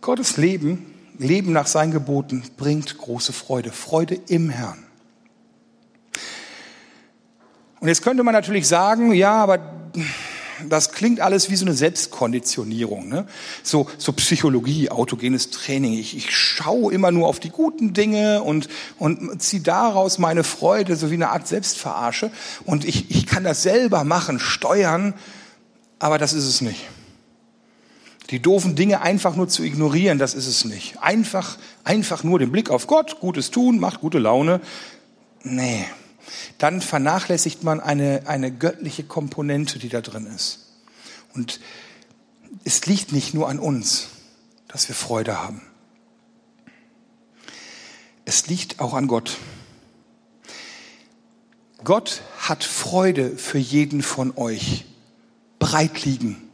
Gottes 0.05 0.37
Leben, 0.37 0.85
Leben 1.17 1.51
nach 1.51 1.65
seinen 1.65 1.91
Geboten 1.91 2.43
bringt 2.57 2.95
große 2.95 3.33
Freude, 3.33 3.71
Freude 3.71 4.13
im 4.27 4.51
Herrn. 4.51 4.77
Und 7.79 7.87
jetzt 7.87 8.03
könnte 8.03 8.21
man 8.21 8.35
natürlich 8.35 8.67
sagen, 8.67 9.13
ja, 9.13 9.33
aber 9.33 9.57
das 10.69 10.91
klingt 10.91 11.21
alles 11.21 11.49
wie 11.49 11.55
so 11.55 11.65
eine 11.65 11.73
Selbstkonditionierung, 11.73 13.09
ne? 13.09 13.25
so, 13.63 13.89
so 13.97 14.13
Psychologie, 14.13 14.91
autogenes 14.91 15.49
Training. 15.49 15.93
Ich, 15.93 16.15
ich 16.15 16.37
schaue 16.37 16.93
immer 16.93 17.09
nur 17.09 17.27
auf 17.27 17.39
die 17.39 17.49
guten 17.49 17.93
Dinge 17.93 18.43
und, 18.43 18.69
und 18.99 19.41
ziehe 19.41 19.63
daraus 19.63 20.19
meine 20.19 20.43
Freude, 20.43 20.97
so 20.97 21.09
wie 21.09 21.15
eine 21.15 21.29
Art 21.29 21.47
Selbstverarsche. 21.47 22.29
Und 22.63 22.85
ich, 22.85 23.09
ich 23.09 23.25
kann 23.25 23.43
das 23.43 23.63
selber 23.63 24.03
machen, 24.03 24.39
steuern, 24.39 25.15
aber 25.97 26.19
das 26.19 26.33
ist 26.33 26.45
es 26.45 26.61
nicht. 26.61 26.85
Die 28.31 28.41
doofen 28.41 28.75
Dinge 28.75 29.01
einfach 29.01 29.35
nur 29.35 29.47
zu 29.47 29.63
ignorieren, 29.63 30.17
das 30.17 30.33
ist 30.33 30.47
es 30.47 30.65
nicht. 30.65 31.01
Einfach, 31.01 31.57
einfach 31.83 32.23
nur 32.23 32.39
den 32.39 32.51
Blick 32.51 32.69
auf 32.69 32.87
Gott, 32.87 33.19
Gutes 33.19 33.51
tun, 33.51 33.79
macht 33.79 34.01
gute 34.01 34.17
Laune. 34.17 34.61
Nee, 35.43 35.85
dann 36.57 36.81
vernachlässigt 36.81 37.63
man 37.63 37.79
eine, 37.79 38.23
eine 38.25 38.51
göttliche 38.51 39.03
Komponente, 39.03 39.77
die 39.77 39.89
da 39.89 40.01
drin 40.01 40.25
ist. 40.25 40.71
Und 41.35 41.59
es 42.63 42.85
liegt 42.87 43.11
nicht 43.11 43.33
nur 43.35 43.47
an 43.47 43.59
uns, 43.59 44.07
dass 44.67 44.87
wir 44.87 44.95
Freude 44.95 45.39
haben. 45.39 45.61
Es 48.23 48.47
liegt 48.47 48.79
auch 48.79 48.95
an 48.95 49.05
Gott. 49.05 49.37
Gott 51.83 52.23
hat 52.39 52.63
Freude 52.63 53.37
für 53.37 53.59
jeden 53.59 54.01
von 54.01 54.35
euch 54.35 54.85
breit 55.59 56.03
liegen 56.05 56.44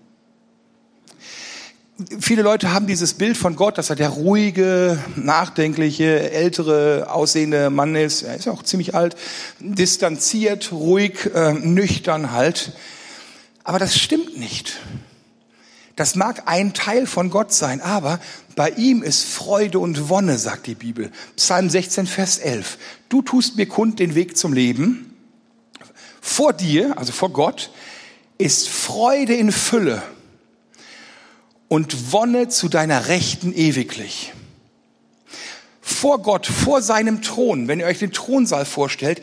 viele 2.20 2.42
Leute 2.42 2.74
haben 2.74 2.88
dieses 2.88 3.14
Bild 3.14 3.38
von 3.38 3.56
Gott, 3.56 3.78
dass 3.78 3.90
er 3.90 3.96
der 3.96 4.10
ruhige, 4.10 4.98
nachdenkliche, 5.16 6.32
ältere, 6.32 7.08
aussehende 7.10 7.70
Mann 7.70 7.96
ist. 7.96 8.24
Er 8.24 8.36
ist 8.36 8.48
auch 8.48 8.64
ziemlich 8.64 8.96
alt, 8.96 9.16
distanziert, 9.60 10.72
ruhig, 10.72 11.30
äh, 11.34 11.54
nüchtern 11.54 12.32
halt. 12.32 12.74
Aber 13.64 13.80
das 13.80 13.98
stimmt 13.98 14.38
nicht. 14.38 14.80
Das 15.96 16.16
mag 16.16 16.44
ein 16.46 16.74
Teil 16.74 17.06
von 17.06 17.30
Gott 17.30 17.54
sein, 17.54 17.82
aber 17.82 18.20
bei 18.56 18.70
ihm 18.72 19.04
ist 19.04 19.26
Freude 19.26 19.80
und 19.80 20.10
Wonne, 20.10 20.38
sagt 20.38 20.68
die 20.68 20.76
Bibel. 20.76 21.12
Psalm 21.36 21.70
16, 21.70 22.08
Vers 22.08 22.38
11. 22.38 22.78
Du 23.10 23.22
tust 23.22 23.58
mir 23.58 23.68
kund 23.68 24.00
den 24.00 24.16
Weg 24.16 24.38
zum 24.38 24.54
Leben. 24.54 25.16
Vor 26.22 26.54
dir, 26.54 26.98
also 26.98 27.12
vor 27.12 27.32
Gott, 27.32 27.72
ist 28.38 28.70
Freude 28.70 29.36
in 29.36 29.52
Fülle 29.52 30.02
und 31.72 32.12
wonne 32.12 32.50
zu 32.50 32.68
deiner 32.68 33.08
Rechten 33.08 33.54
ewiglich. 33.54 34.34
Vor 35.80 36.22
Gott, 36.22 36.46
vor 36.46 36.82
seinem 36.82 37.22
Thron, 37.22 37.70
wenn 37.70 37.80
ihr 37.80 37.86
euch 37.86 38.00
den 38.00 38.12
Thronsaal 38.12 38.66
vorstellt, 38.66 39.22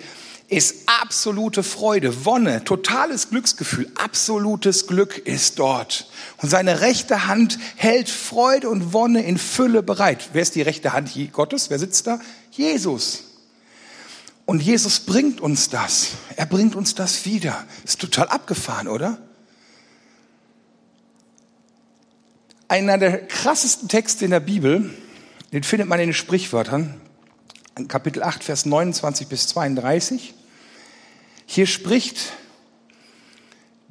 ist 0.48 0.88
absolute 1.02 1.62
Freude, 1.62 2.24
Wonne, 2.24 2.64
totales 2.64 3.28
Glücksgefühl, 3.28 3.92
absolutes 3.96 4.86
Glück 4.86 5.18
ist 5.18 5.58
dort. 5.58 6.08
Und 6.38 6.48
seine 6.48 6.80
rechte 6.80 7.26
Hand 7.26 7.58
hält 7.76 8.08
Freude 8.08 8.70
und 8.70 8.94
Wonne 8.94 9.24
in 9.24 9.36
Fülle 9.36 9.82
bereit. 9.82 10.30
Wer 10.32 10.40
ist 10.40 10.54
die 10.54 10.62
rechte 10.62 10.94
Hand 10.94 11.10
Gottes? 11.34 11.68
Wer 11.68 11.78
sitzt 11.78 12.06
da? 12.06 12.18
Jesus. 12.52 13.24
Und 14.46 14.62
Jesus 14.62 15.00
bringt 15.00 15.42
uns 15.42 15.68
das. 15.68 16.12
Er 16.36 16.46
bringt 16.46 16.76
uns 16.76 16.94
das 16.94 17.26
wieder. 17.26 17.66
Ist 17.84 18.00
total 18.00 18.28
abgefahren, 18.28 18.88
oder? 18.88 19.18
Einer 22.70 22.98
der 22.98 23.26
krassesten 23.26 23.88
Texte 23.88 24.26
in 24.26 24.30
der 24.30 24.40
Bibel, 24.40 24.90
den 25.54 25.62
findet 25.62 25.88
man 25.88 26.00
in 26.00 26.08
den 26.08 26.14
Sprichwörtern, 26.14 27.00
Kapitel 27.88 28.22
8, 28.22 28.44
Vers 28.44 28.66
29 28.66 29.26
bis 29.26 29.46
32. 29.46 30.34
Hier 31.46 31.66
spricht 31.66 32.34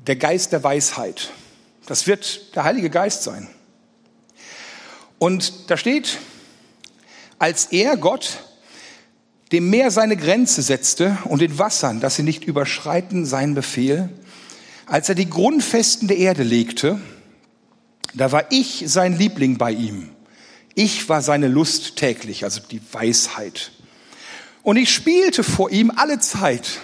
der 0.06 0.16
Geist 0.16 0.52
der 0.52 0.64
Weisheit. 0.64 1.32
Das 1.88 2.06
wird 2.06 2.56
der 2.56 2.66
Heilige 2.66 2.92
Geist 2.92 3.24
sein. 3.24 3.48
Und 5.18 5.72
da 5.72 5.78
steht, 5.78 6.20
als 7.40 7.66
er, 7.72 7.98
Gott, 7.98 8.44
dem 9.52 9.72
Meer 9.72 9.90
seine 9.90 10.18
Grenze 10.18 10.62
setzte 10.62 11.18
und 11.24 11.42
den 11.42 11.58
Wassern, 11.58 12.00
dass 12.00 12.16
sie 12.16 12.24
nicht 12.24 12.44
überschreiten, 12.44 13.26
seinen 13.26 13.56
Befehl, 13.56 14.10
als 14.86 15.10
er 15.10 15.16
die 15.16 15.30
Grundfesten 15.30 16.08
der 16.08 16.18
Erde 16.18 16.44
legte, 16.44 17.02
da 18.18 18.32
war 18.32 18.46
ich 18.52 18.84
sein 18.88 19.18
Liebling 19.18 19.58
bei 19.58 19.72
ihm. 19.72 20.10
Ich 20.76 21.10
war 21.10 21.22
seine 21.22 21.48
Lust 21.48 21.96
täglich, 21.96 22.44
also 22.44 22.62
die 22.62 22.82
Weisheit. 22.92 23.72
Und 24.64 24.78
ich 24.78 24.94
spielte 24.94 25.44
vor 25.44 25.72
ihm 25.72 25.92
alle 25.96 26.20
Zeit. 26.20 26.80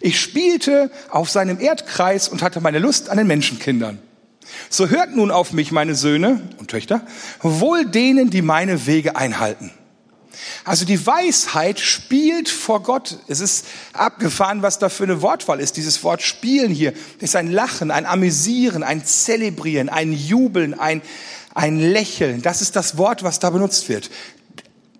Ich 0.00 0.20
spielte 0.20 0.90
auf 1.10 1.28
seinem 1.28 1.60
Erdkreis 1.60 2.28
und 2.28 2.42
hatte 2.42 2.60
meine 2.60 2.78
Lust 2.78 3.10
an 3.10 3.18
den 3.18 3.26
Menschenkindern. 3.26 3.98
So 4.68 4.88
hört 4.88 5.14
nun 5.14 5.30
auf 5.30 5.52
mich, 5.52 5.72
meine 5.72 5.94
Söhne 5.94 6.40
und 6.58 6.70
Töchter, 6.70 7.06
wohl 7.40 7.84
denen, 7.86 8.30
die 8.30 8.42
meine 8.42 8.86
Wege 8.86 9.16
einhalten. 9.16 9.70
Also 10.64 10.84
die 10.84 11.06
Weisheit 11.06 11.80
spielt 11.80 12.48
vor 12.48 12.82
Gott. 12.82 13.18
Es 13.28 13.40
ist 13.40 13.66
abgefahren, 13.92 14.62
was 14.62 14.78
da 14.78 14.88
für 14.88 15.04
eine 15.04 15.22
Wortwahl 15.22 15.60
ist. 15.60 15.76
Dieses 15.76 16.02
Wort 16.02 16.22
spielen 16.22 16.70
hier 16.70 16.92
ist 17.18 17.36
ein 17.36 17.50
Lachen, 17.50 17.90
ein 17.90 18.06
Amüsieren, 18.06 18.82
ein 18.82 19.04
Zelebrieren, 19.04 19.88
ein 19.88 20.12
Jubeln, 20.12 20.78
ein, 20.78 21.02
ein 21.54 21.78
Lächeln. 21.78 22.42
Das 22.42 22.62
ist 22.62 22.76
das 22.76 22.96
Wort, 22.96 23.22
was 23.22 23.38
da 23.38 23.50
benutzt 23.50 23.88
wird. 23.88 24.10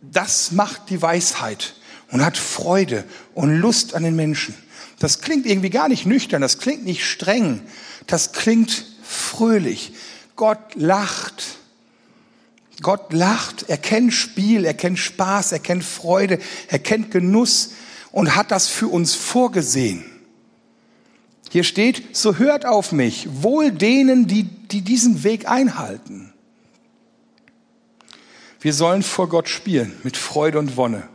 Das 0.02 0.52
macht 0.52 0.90
die 0.90 1.00
Weisheit 1.00 1.74
und 2.10 2.24
hat 2.24 2.36
Freude 2.36 3.04
und 3.34 3.56
Lust 3.56 3.94
an 3.94 4.02
den 4.02 4.16
Menschen. 4.16 4.54
Das 4.98 5.20
klingt 5.20 5.46
irgendwie 5.46 5.70
gar 5.70 5.88
nicht 5.88 6.06
nüchtern, 6.06 6.42
das 6.42 6.58
klingt 6.58 6.84
nicht 6.84 7.04
streng, 7.06 7.62
das 8.06 8.32
klingt 8.32 8.84
fröhlich. 9.02 9.92
Gott 10.36 10.74
lacht. 10.74 11.59
Gott 12.80 13.12
lacht, 13.12 13.66
er 13.68 13.76
kennt 13.76 14.12
Spiel, 14.12 14.64
er 14.64 14.74
kennt 14.74 14.98
Spaß, 14.98 15.52
er 15.52 15.58
kennt 15.58 15.84
Freude, 15.84 16.38
er 16.68 16.78
kennt 16.78 17.10
Genuss 17.10 17.72
und 18.12 18.34
hat 18.36 18.50
das 18.50 18.68
für 18.68 18.88
uns 18.88 19.14
vorgesehen. 19.14 20.04
Hier 21.50 21.64
steht, 21.64 22.16
so 22.16 22.36
hört 22.36 22.64
auf 22.64 22.92
mich, 22.92 23.28
wohl 23.42 23.72
denen, 23.72 24.26
die, 24.26 24.44
die 24.44 24.82
diesen 24.82 25.24
Weg 25.24 25.48
einhalten. 25.48 26.32
Wir 28.60 28.72
sollen 28.72 29.02
vor 29.02 29.28
Gott 29.28 29.48
spielen 29.48 29.92
mit 30.02 30.16
Freude 30.16 30.58
und 30.58 30.76
Wonne. 30.76 31.08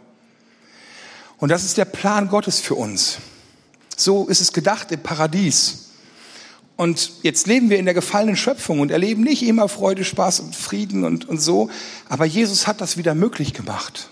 Und 1.37 1.49
das 1.49 1.63
ist 1.63 1.77
der 1.77 1.85
Plan 1.85 2.27
Gottes 2.27 2.59
für 2.59 2.75
uns. 2.75 3.17
So 3.95 4.27
ist 4.27 4.41
es 4.41 4.51
gedacht 4.51 4.91
im 4.91 5.01
Paradies. 5.01 5.84
Und 6.77 7.23
jetzt 7.23 7.47
leben 7.47 7.69
wir 7.69 7.79
in 7.79 7.85
der 7.85 7.93
gefallenen 7.93 8.35
Schöpfung 8.35 8.79
und 8.79 8.91
erleben 8.91 9.23
nicht 9.23 9.43
immer 9.43 9.69
Freude, 9.69 10.03
Spaß 10.03 10.41
und 10.41 10.55
Frieden 10.55 11.05
und, 11.05 11.27
und 11.27 11.39
so. 11.39 11.69
Aber 12.09 12.25
Jesus 12.25 12.67
hat 12.67 12.81
das 12.81 12.97
wieder 12.97 13.15
möglich 13.15 13.53
gemacht. 13.53 14.09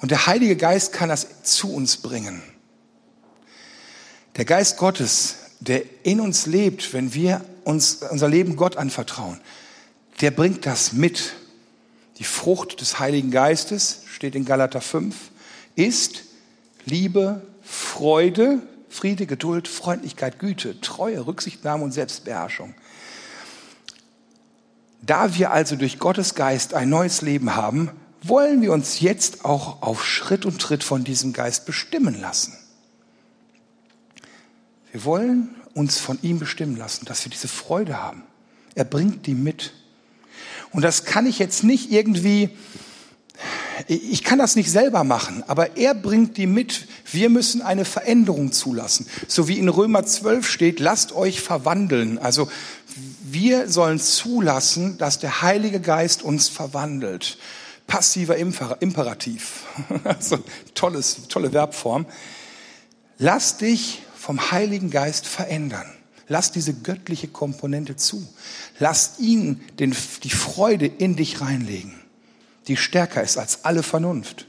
Und 0.00 0.10
der 0.10 0.26
Heilige 0.26 0.56
Geist 0.56 0.92
kann 0.92 1.08
das 1.08 1.42
zu 1.44 1.72
uns 1.72 1.98
bringen. 1.98 2.42
Der 4.36 4.44
Geist 4.44 4.76
Gottes, 4.76 5.36
der 5.60 5.82
in 6.02 6.20
uns 6.20 6.46
lebt, 6.46 6.92
wenn 6.92 7.14
wir 7.14 7.44
uns 7.64 8.00
unser 8.10 8.28
Leben 8.28 8.56
Gott 8.56 8.76
anvertrauen, 8.76 9.40
der 10.20 10.30
bringt 10.30 10.66
das 10.66 10.92
mit. 10.92 11.32
Die 12.18 12.24
Frucht 12.24 12.80
des 12.80 12.98
Heiligen 12.98 13.30
Geistes, 13.30 14.02
steht 14.06 14.34
in 14.34 14.44
Galater 14.44 14.80
5, 14.80 15.14
ist 15.74 16.24
Liebe, 16.86 17.42
Freude, 17.62 18.60
Friede, 18.96 19.26
Geduld, 19.26 19.68
Freundlichkeit, 19.68 20.38
Güte, 20.38 20.80
Treue, 20.80 21.26
Rücksichtnahme 21.26 21.84
und 21.84 21.92
Selbstbeherrschung. 21.92 22.74
Da 25.02 25.34
wir 25.36 25.50
also 25.50 25.76
durch 25.76 25.98
Gottes 25.98 26.34
Geist 26.34 26.72
ein 26.72 26.88
neues 26.88 27.20
Leben 27.20 27.54
haben, 27.54 27.90
wollen 28.22 28.62
wir 28.62 28.72
uns 28.72 29.00
jetzt 29.00 29.44
auch 29.44 29.82
auf 29.82 30.04
Schritt 30.04 30.46
und 30.46 30.60
Tritt 30.60 30.82
von 30.82 31.04
diesem 31.04 31.34
Geist 31.34 31.66
bestimmen 31.66 32.18
lassen. 32.20 32.56
Wir 34.92 35.04
wollen 35.04 35.54
uns 35.74 35.98
von 35.98 36.18
ihm 36.22 36.38
bestimmen 36.38 36.76
lassen, 36.76 37.04
dass 37.04 37.22
wir 37.24 37.30
diese 37.30 37.48
Freude 37.48 38.02
haben. 38.02 38.22
Er 38.74 38.84
bringt 38.84 39.26
die 39.26 39.34
mit. 39.34 39.74
Und 40.72 40.82
das 40.82 41.04
kann 41.04 41.26
ich 41.26 41.38
jetzt 41.38 41.64
nicht 41.64 41.92
irgendwie 41.92 42.50
ich 43.88 44.24
kann 44.24 44.38
das 44.38 44.56
nicht 44.56 44.70
selber 44.70 45.04
machen, 45.04 45.44
aber 45.46 45.76
er 45.76 45.94
bringt 45.94 46.36
die 46.36 46.46
mit. 46.46 46.86
Wir 47.10 47.28
müssen 47.28 47.62
eine 47.62 47.84
Veränderung 47.84 48.52
zulassen. 48.52 49.06
So 49.28 49.48
wie 49.48 49.58
in 49.58 49.68
Römer 49.68 50.04
12 50.04 50.48
steht, 50.48 50.80
lasst 50.80 51.12
euch 51.12 51.40
verwandeln. 51.40 52.18
Also 52.18 52.48
wir 53.22 53.68
sollen 53.68 53.98
zulassen, 53.98 54.96
dass 54.98 55.18
der 55.18 55.42
Heilige 55.42 55.80
Geist 55.80 56.22
uns 56.22 56.48
verwandelt. 56.48 57.38
Passiver 57.86 58.36
Imperativ. 58.36 59.64
Also 60.04 60.38
tolles, 60.74 61.28
tolle 61.28 61.50
Verbform. 61.50 62.06
Lass 63.18 63.58
dich 63.58 64.02
vom 64.16 64.50
Heiligen 64.50 64.90
Geist 64.90 65.26
verändern. 65.26 65.86
Lass 66.28 66.50
diese 66.50 66.74
göttliche 66.74 67.28
Komponente 67.28 67.94
zu. 67.94 68.26
Lass 68.80 69.18
ihn 69.20 69.60
den, 69.78 69.94
die 70.24 70.30
Freude 70.30 70.86
in 70.86 71.14
dich 71.14 71.40
reinlegen 71.40 71.94
die 72.68 72.76
stärker 72.76 73.22
ist 73.22 73.38
als 73.38 73.64
alle 73.64 73.82
Vernunft. 73.82 74.46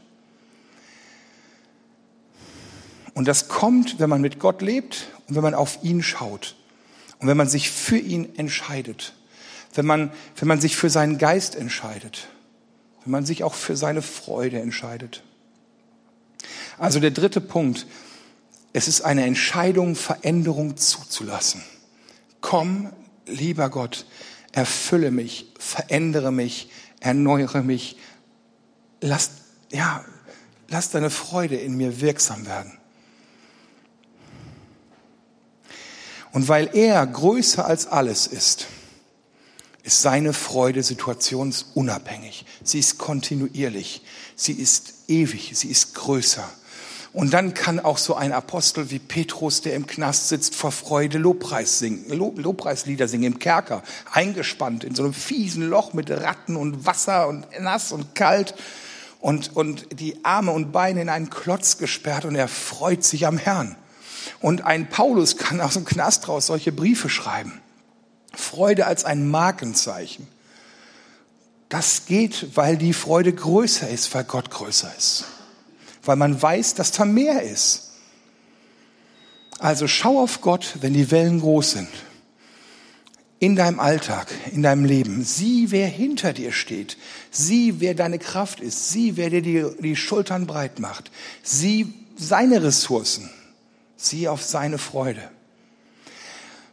Und 3.13 3.27
das 3.27 3.47
kommt, 3.47 3.99
wenn 3.99 4.09
man 4.09 4.21
mit 4.21 4.39
Gott 4.39 4.61
lebt 4.61 5.07
und 5.27 5.35
wenn 5.35 5.43
man 5.43 5.55
auf 5.55 5.79
ihn 5.83 6.03
schaut 6.03 6.55
und 7.19 7.27
wenn 7.27 7.37
man 7.37 7.49
sich 7.49 7.71
für 7.71 7.97
ihn 7.97 8.35
entscheidet, 8.37 9.13
wenn 9.73 9.85
man, 9.85 10.11
wenn 10.35 10.47
man 10.47 10.61
sich 10.61 10.77
für 10.77 10.89
seinen 10.89 11.17
Geist 11.17 11.55
entscheidet, 11.55 12.27
wenn 13.03 13.11
man 13.11 13.25
sich 13.25 13.43
auch 13.43 13.53
für 13.53 13.75
seine 13.75 14.01
Freude 14.01 14.59
entscheidet. 14.59 15.23
Also 16.77 16.99
der 16.99 17.11
dritte 17.11 17.41
Punkt, 17.41 17.87
es 18.73 18.87
ist 18.87 19.01
eine 19.01 19.25
Entscheidung, 19.25 19.95
Veränderung 19.95 20.77
zuzulassen. 20.77 21.63
Komm, 22.41 22.91
lieber 23.25 23.69
Gott, 23.69 24.05
erfülle 24.51 25.09
mich, 25.09 25.47
verändere 25.57 26.31
mich, 26.31 26.69
erneuere 26.99 27.61
mich, 27.61 27.97
lass, 29.01 29.31
ja, 29.71 30.03
lass 30.67 30.89
deine 30.89 31.09
Freude 31.09 31.55
in 31.55 31.77
mir 31.77 32.01
wirksam 32.01 32.45
werden. 32.45 32.77
Und 36.31 36.47
weil 36.47 36.69
er 36.73 37.05
größer 37.05 37.65
als 37.65 37.87
alles 37.87 38.27
ist, 38.27 38.67
ist 39.83 40.01
seine 40.01 40.33
Freude 40.33 40.83
situationsunabhängig. 40.83 42.45
Sie 42.61 42.79
ist 42.79 42.97
kontinuierlich. 42.97 44.03
Sie 44.35 44.51
ist 44.51 44.93
ewig. 45.07 45.53
Sie 45.55 45.69
ist 45.69 45.95
größer. 45.95 46.47
Und 47.13 47.33
dann 47.33 47.53
kann 47.53 47.79
auch 47.79 47.97
so 47.97 48.15
ein 48.15 48.33
Apostel 48.33 48.91
wie 48.91 48.99
Petrus, 48.99 49.61
der 49.61 49.75
im 49.75 49.87
Knast 49.87 50.29
sitzt, 50.29 50.55
vor 50.55 50.71
Freude 50.71 51.17
Lobpreis 51.17 51.79
singen, 51.79 52.09
Lobpreislieder 52.09 53.07
singen 53.07 53.33
im 53.33 53.39
Kerker, 53.39 53.81
eingespannt 54.11 54.83
in 54.83 54.93
so 54.93 55.03
einem 55.03 55.13
fiesen 55.13 55.69
Loch 55.69 55.93
mit 55.93 56.11
Ratten 56.11 56.55
und 56.55 56.85
Wasser 56.85 57.27
und 57.27 57.47
nass 57.59 57.91
und 57.91 58.13
kalt 58.13 58.55
und, 59.19 59.55
und 59.55 59.99
die 59.99 60.23
Arme 60.23 60.51
und 60.51 60.71
Beine 60.71 61.01
in 61.01 61.09
einen 61.09 61.29
Klotz 61.29 61.77
gesperrt 61.77 62.25
und 62.25 62.35
er 62.35 62.47
freut 62.47 63.03
sich 63.03 63.25
am 63.25 63.37
Herrn. 63.37 63.75
Und 64.41 64.65
ein 64.65 64.89
Paulus 64.89 65.37
kann 65.37 65.61
aus 65.61 65.73
dem 65.73 65.85
Knast 65.85 66.27
raus 66.27 66.47
solche 66.47 66.73
Briefe 66.73 67.09
schreiben. 67.09 67.61
Freude 68.33 68.85
als 68.85 69.05
ein 69.05 69.29
Markenzeichen. 69.29 70.27
Das 71.69 72.05
geht, 72.05 72.55
weil 72.55 72.77
die 72.77 72.93
Freude 72.93 73.33
größer 73.33 73.89
ist, 73.89 74.13
weil 74.13 74.25
Gott 74.25 74.51
größer 74.51 74.91
ist 74.97 75.25
weil 76.07 76.15
man 76.15 76.41
weiß, 76.41 76.73
dass 76.75 76.91
da 76.91 77.05
mehr 77.05 77.43
ist. 77.43 77.91
Also 79.59 79.87
schau 79.87 80.19
auf 80.21 80.41
Gott, 80.41 80.77
wenn 80.81 80.93
die 80.93 81.11
Wellen 81.11 81.41
groß 81.41 81.71
sind. 81.71 81.89
In 83.39 83.55
deinem 83.55 83.79
Alltag, 83.79 84.27
in 84.51 84.63
deinem 84.63 84.85
Leben. 84.85 85.23
Sieh, 85.23 85.69
wer 85.69 85.87
hinter 85.87 86.33
dir 86.33 86.51
steht. 86.51 86.97
Sieh, 87.29 87.75
wer 87.79 87.93
deine 87.93 88.17
Kraft 88.17 88.59
ist. 88.59 88.89
Sieh, 88.89 89.15
wer 89.15 89.29
dir 89.29 89.41
die, 89.41 89.65
die 89.79 89.95
Schultern 89.95 90.47
breit 90.47 90.79
macht. 90.79 91.11
Sieh 91.43 91.93
seine 92.15 92.63
Ressourcen. 92.63 93.29
Sieh 93.95 94.27
auf 94.27 94.43
seine 94.43 94.77
Freude. 94.77 95.29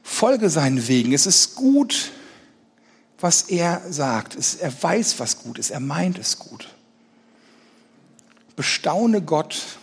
Folge 0.02 0.48
seinen 0.48 0.86
Wegen. 0.88 1.12
Es 1.12 1.26
ist 1.26 1.54
gut, 1.54 2.12
was 3.18 3.42
er 3.42 3.82
sagt. 3.90 4.36
er 4.60 4.82
weiß, 4.82 5.18
was 5.18 5.38
gut 5.38 5.58
ist. 5.58 5.70
Er 5.70 5.80
meint 5.80 6.18
es 6.18 6.38
gut. 6.38 6.73
Bestaune 8.56 9.22
Gott. 9.22 9.78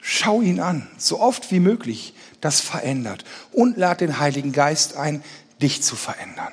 Schau 0.00 0.40
ihn 0.40 0.60
an, 0.60 0.86
so 0.98 1.20
oft 1.20 1.50
wie 1.50 1.60
möglich. 1.60 2.14
Das 2.40 2.60
verändert. 2.60 3.24
Und 3.52 3.76
lad 3.76 4.00
den 4.00 4.18
Heiligen 4.18 4.52
Geist 4.52 4.96
ein, 4.96 5.22
dich 5.60 5.82
zu 5.82 5.96
verändern. 5.96 6.52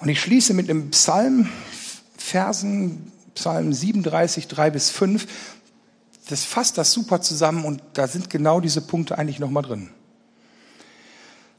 Und 0.00 0.08
ich 0.08 0.20
schließe 0.20 0.54
mit 0.54 0.70
einem 0.70 0.90
Psalm, 0.90 1.48
Versen, 2.16 3.10
Psalm 3.34 3.72
37, 3.72 4.48
3 4.48 4.70
bis 4.70 4.90
5. 4.90 5.26
Das 6.28 6.44
fasst 6.44 6.78
das 6.78 6.92
super 6.92 7.20
zusammen 7.20 7.64
und 7.64 7.82
da 7.94 8.06
sind 8.06 8.30
genau 8.30 8.60
diese 8.60 8.80
Punkte 8.80 9.18
eigentlich 9.18 9.38
nochmal 9.38 9.62
drin. 9.62 9.90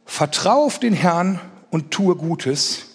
Vertrau 0.06 0.65
auf 0.65 0.80
den 0.80 0.93
Herrn 0.93 1.39
und 1.69 1.91
tue 1.91 2.15
Gutes, 2.15 2.86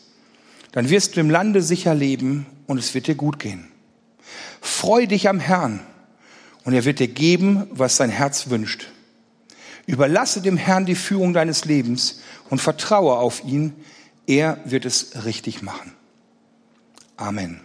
dann 0.72 0.88
wirst 0.90 1.16
du 1.16 1.20
im 1.20 1.30
Lande 1.30 1.62
sicher 1.62 1.94
leben 1.94 2.46
und 2.66 2.78
es 2.78 2.94
wird 2.94 3.06
dir 3.06 3.14
gut 3.14 3.38
gehen. 3.38 3.68
Freu 4.64 5.06
dich 5.06 5.28
am 5.28 5.40
Herrn 5.40 5.80
und 6.64 6.72
er 6.72 6.86
wird 6.86 6.98
dir 6.98 7.08
geben, 7.08 7.66
was 7.70 7.98
dein 7.98 8.08
Herz 8.08 8.48
wünscht. 8.48 8.88
Überlasse 9.84 10.40
dem 10.40 10.56
Herrn 10.56 10.86
die 10.86 10.94
Führung 10.94 11.34
deines 11.34 11.66
Lebens 11.66 12.22
und 12.48 12.62
vertraue 12.62 13.18
auf 13.18 13.44
ihn. 13.44 13.74
Er 14.26 14.58
wird 14.64 14.86
es 14.86 15.26
richtig 15.26 15.60
machen. 15.60 15.92
Amen. 17.18 17.60